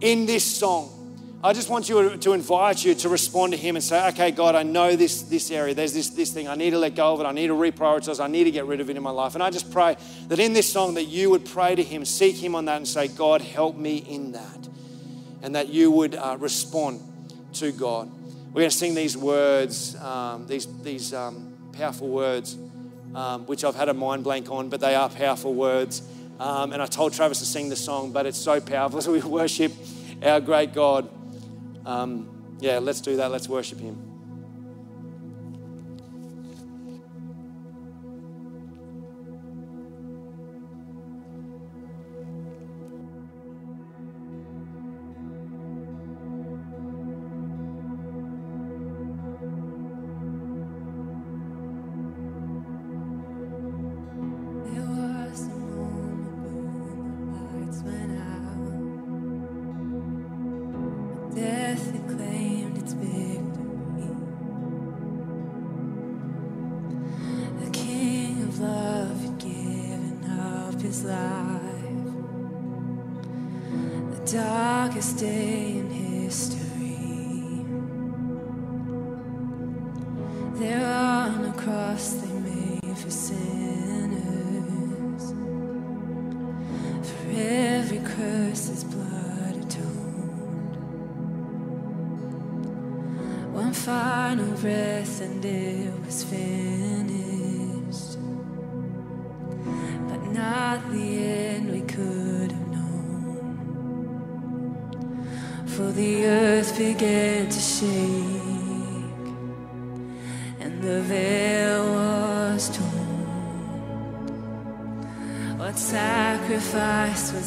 [0.00, 0.99] In this song,
[1.42, 4.54] I just want you to invite you to respond to Him and say, okay, God,
[4.54, 5.74] I know this, this area.
[5.74, 6.48] There's this, this thing.
[6.48, 7.24] I need to let go of it.
[7.24, 8.22] I need to reprioritize.
[8.22, 9.34] I need to get rid of it in my life.
[9.34, 9.96] And I just pray
[10.28, 12.86] that in this song that you would pray to Him, seek Him on that and
[12.86, 14.68] say, God, help me in that.
[15.40, 17.00] And that you would uh, respond
[17.54, 18.10] to God.
[18.48, 22.58] We're going to sing these words, um, these, these um, powerful words,
[23.14, 26.02] um, which I've had a mind blank on, but they are powerful words.
[26.38, 29.00] Um, and I told Travis to sing the song, but it's so powerful.
[29.02, 29.72] So we worship
[30.22, 31.08] our great God.
[31.90, 32.28] Um,
[32.60, 33.32] yeah, let's do that.
[33.32, 34.09] Let's worship Him.
[61.76, 64.10] claimed its victory.
[67.64, 69.38] The king of love
[70.28, 71.60] up his life.
[74.14, 75.69] The darkest day.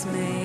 [0.04, 0.42] Sacrifice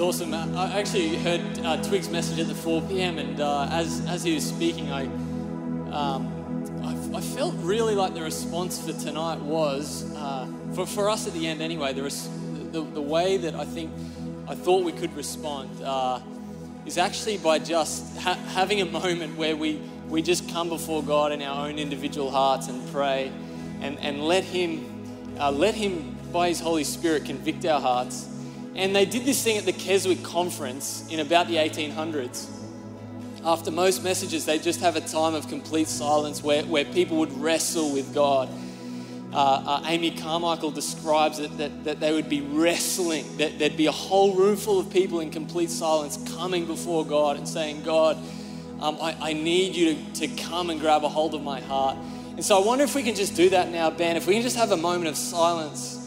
[0.00, 0.32] It's awesome.
[0.32, 3.18] Uh, I actually heard uh, Twigg's message at the 4 p.m.
[3.18, 5.04] and uh, as as he was speaking, I,
[5.92, 11.26] um, I I felt really like the response for tonight was uh, for for us
[11.26, 11.92] at the end anyway.
[11.92, 12.30] The, res-
[12.72, 13.90] the the way that I think
[14.48, 16.20] I thought we could respond uh,
[16.86, 21.30] is actually by just ha- having a moment where we we just come before God
[21.30, 23.30] in our own individual hearts and pray,
[23.82, 24.82] and and let Him
[25.38, 28.29] uh, let Him by His Holy Spirit convict our hearts.
[28.74, 32.48] And they did this thing at the Keswick conference in about the 1800s.
[33.44, 37.32] After most messages, they just have a time of complete silence where, where people would
[37.32, 38.48] wrestle with God.
[39.32, 43.86] Uh, uh, Amy Carmichael describes it that, that they would be wrestling, that there'd be
[43.86, 48.16] a whole room full of people in complete silence coming before God and saying, God,
[48.80, 51.96] um, I, I need you to, to come and grab a hold of my heart.
[52.32, 54.42] And so I wonder if we can just do that now, Ben, if we can
[54.42, 55.99] just have a moment of silence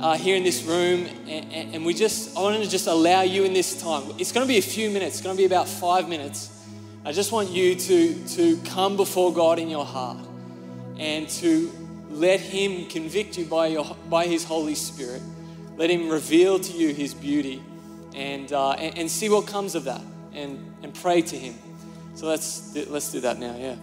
[0.00, 3.44] uh, here in this room, and, and we just, I wanted to just allow you
[3.44, 4.14] in this time.
[4.18, 6.56] It's going to be a few minutes, it's going to be about five minutes.
[7.04, 10.18] I just want you to, to come before God in your heart
[10.98, 11.70] and to
[12.10, 15.22] let Him convict you by, your, by His Holy Spirit.
[15.76, 17.62] Let Him reveal to you His beauty
[18.14, 21.54] and, uh, and, and see what comes of that and, and pray to Him.
[22.14, 23.76] So let's, let's do that now, yeah.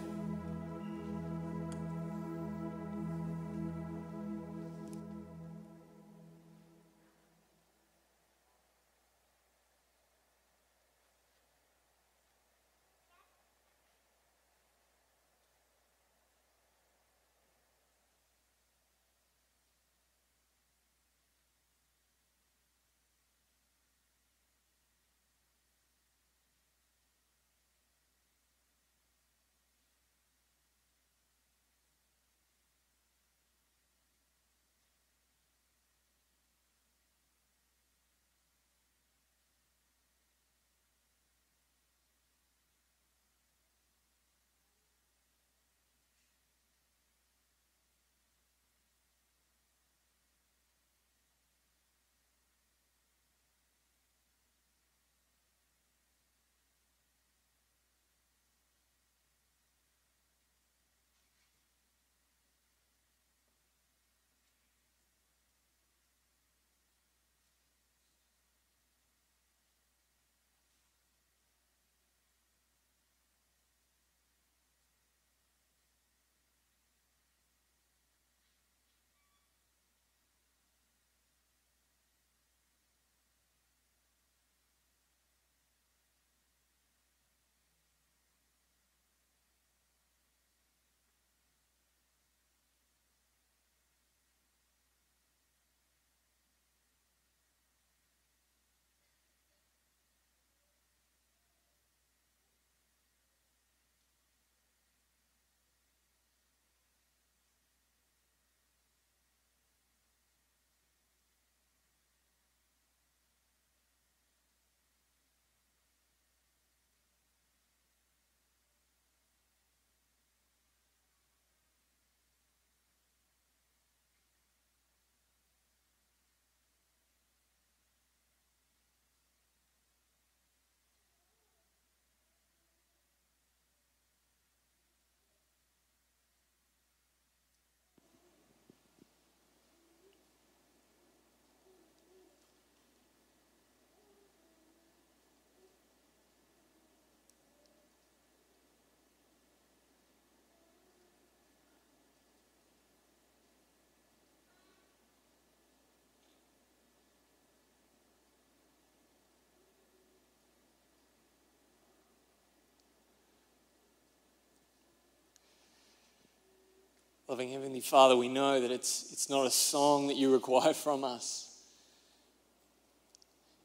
[167.28, 171.04] Loving Heavenly Father, we know that it's, it's not a song that you require from
[171.04, 171.58] us.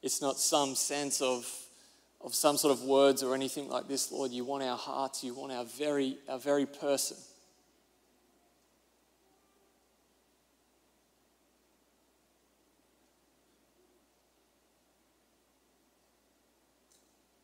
[0.02, 1.50] It's not some sense of,
[2.20, 4.32] of some sort of words or anything like this, Lord.
[4.32, 7.16] You want our hearts, you want our very, our very person.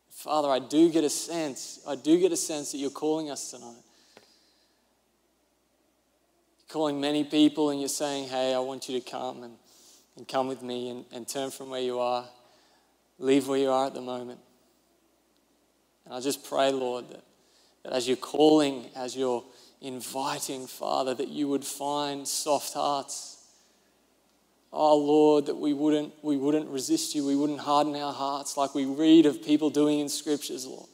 [0.10, 3.52] Father, I do get a sense, I do get a sense that you're calling us
[3.52, 3.84] tonight
[6.70, 9.56] calling many people and you're saying, hey, I want you to come and,
[10.16, 12.26] and come with me and, and turn from where you are,
[13.18, 14.40] leave where you are at the moment.
[16.06, 17.24] And I just pray, Lord, that,
[17.84, 19.44] that as you're calling, as you're
[19.82, 23.38] inviting, Father, that you would find soft hearts.
[24.72, 28.76] Oh Lord, that we wouldn't, we wouldn't resist you, we wouldn't harden our hearts like
[28.76, 30.88] we read of people doing in scriptures, Lord.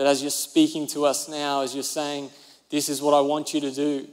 [0.00, 2.30] That as you're speaking to us now, as you're saying,
[2.70, 4.08] This is what I want you to do,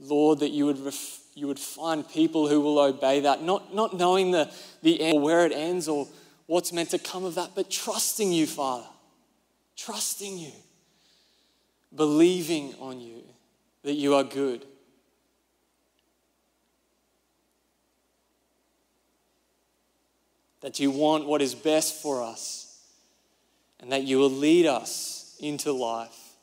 [0.00, 3.94] Lord, that you would, ref- you would find people who will obey that, not, not
[3.94, 6.08] knowing the, the end or where it ends or
[6.46, 8.86] what's meant to come of that, but trusting you, Father.
[9.76, 10.52] Trusting you.
[11.94, 13.22] Believing on you
[13.82, 14.64] that you are good.
[20.62, 22.80] That you want what is best for us
[23.80, 26.34] and that you will lead us into life.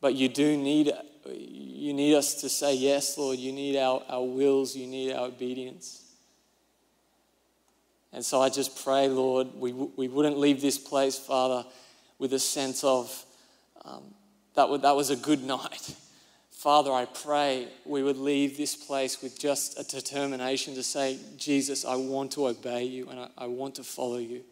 [0.00, 0.92] But you do need
[1.26, 3.38] you need us to say yes, Lord.
[3.38, 6.02] You need our, our wills, you need our obedience.
[8.12, 11.66] And so I just pray, Lord, we, we wouldn't leave this place, Father,
[12.18, 13.24] with a sense of
[13.84, 14.02] um,
[14.54, 15.94] that, that was a good night.
[16.52, 21.84] Father, I pray we would leave this place with just a determination to say, Jesus,
[21.84, 24.42] I want to obey you and I, I want to follow you.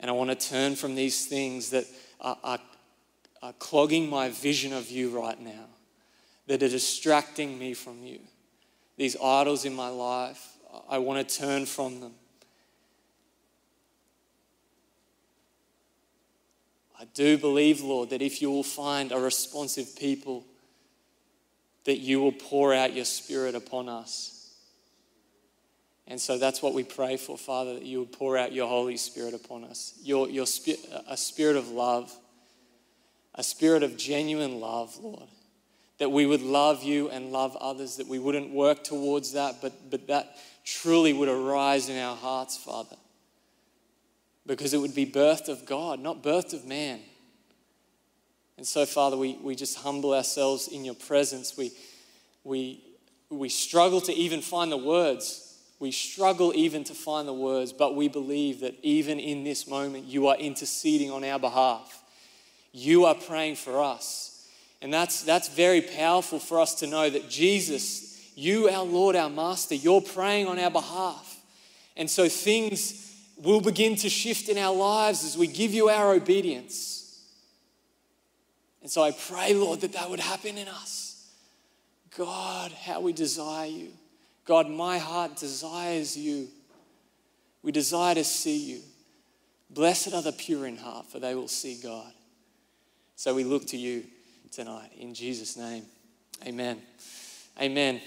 [0.00, 1.84] And I want to turn from these things that
[2.20, 2.58] are, are,
[3.42, 5.66] are clogging my vision of you right now,
[6.46, 8.20] that are distracting me from you.
[8.96, 10.56] These idols in my life,
[10.88, 12.14] I want to turn from them.
[16.98, 20.44] I do believe, Lord, that if you will find a responsive people,
[21.84, 24.39] that you will pour out your spirit upon us.
[26.10, 28.98] And so that's what we pray for, Father, that you would pour out your Holy
[28.98, 29.94] Spirit upon us.
[30.02, 32.14] Your, your spirit, a spirit of love,
[33.34, 35.28] a spirit of genuine love, Lord.
[35.96, 39.90] That we would love you and love others, that we wouldn't work towards that, but,
[39.90, 42.96] but that truly would arise in our hearts, Father
[44.50, 46.98] because it would be birthed of God, not birthed of man.
[48.56, 51.56] And so, Father, we, we just humble ourselves in your presence.
[51.56, 51.70] We,
[52.42, 52.82] we,
[53.30, 55.49] we struggle to even find the words.
[55.80, 60.04] We struggle even to find the words, but we believe that even in this moment,
[60.04, 62.02] you are interceding on our behalf.
[62.70, 64.46] You are praying for us.
[64.82, 69.30] And that's, that's very powerful for us to know that Jesus, you, our Lord, our
[69.30, 71.38] Master, you're praying on our behalf.
[71.96, 76.12] And so things will begin to shift in our lives as we give you our
[76.12, 77.24] obedience.
[78.82, 81.26] And so I pray, Lord, that that would happen in us.
[82.16, 83.92] God, how we desire you.
[84.50, 86.48] God, my heart desires you.
[87.62, 88.80] We desire to see you.
[89.70, 92.12] Blessed are the pure in heart, for they will see God.
[93.14, 94.02] So we look to you
[94.50, 95.84] tonight in Jesus' name.
[96.44, 96.82] Amen.
[97.62, 98.00] Amen.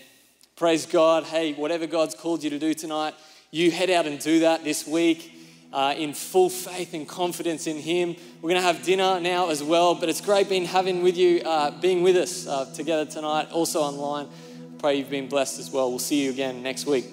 [0.58, 1.24] Praise God.
[1.24, 3.14] Hey, whatever God's called you to do tonight,
[3.50, 5.30] you head out and do that this week.
[5.72, 8.16] Uh, in full faith and confidence in Him.
[8.44, 11.42] We're going to have dinner now as well, but it's great being having with you,
[11.42, 14.28] uh, being with us uh, together tonight, also online.
[14.84, 15.90] Pray you've been blessed as well.
[15.90, 17.06] We'll see you again next week.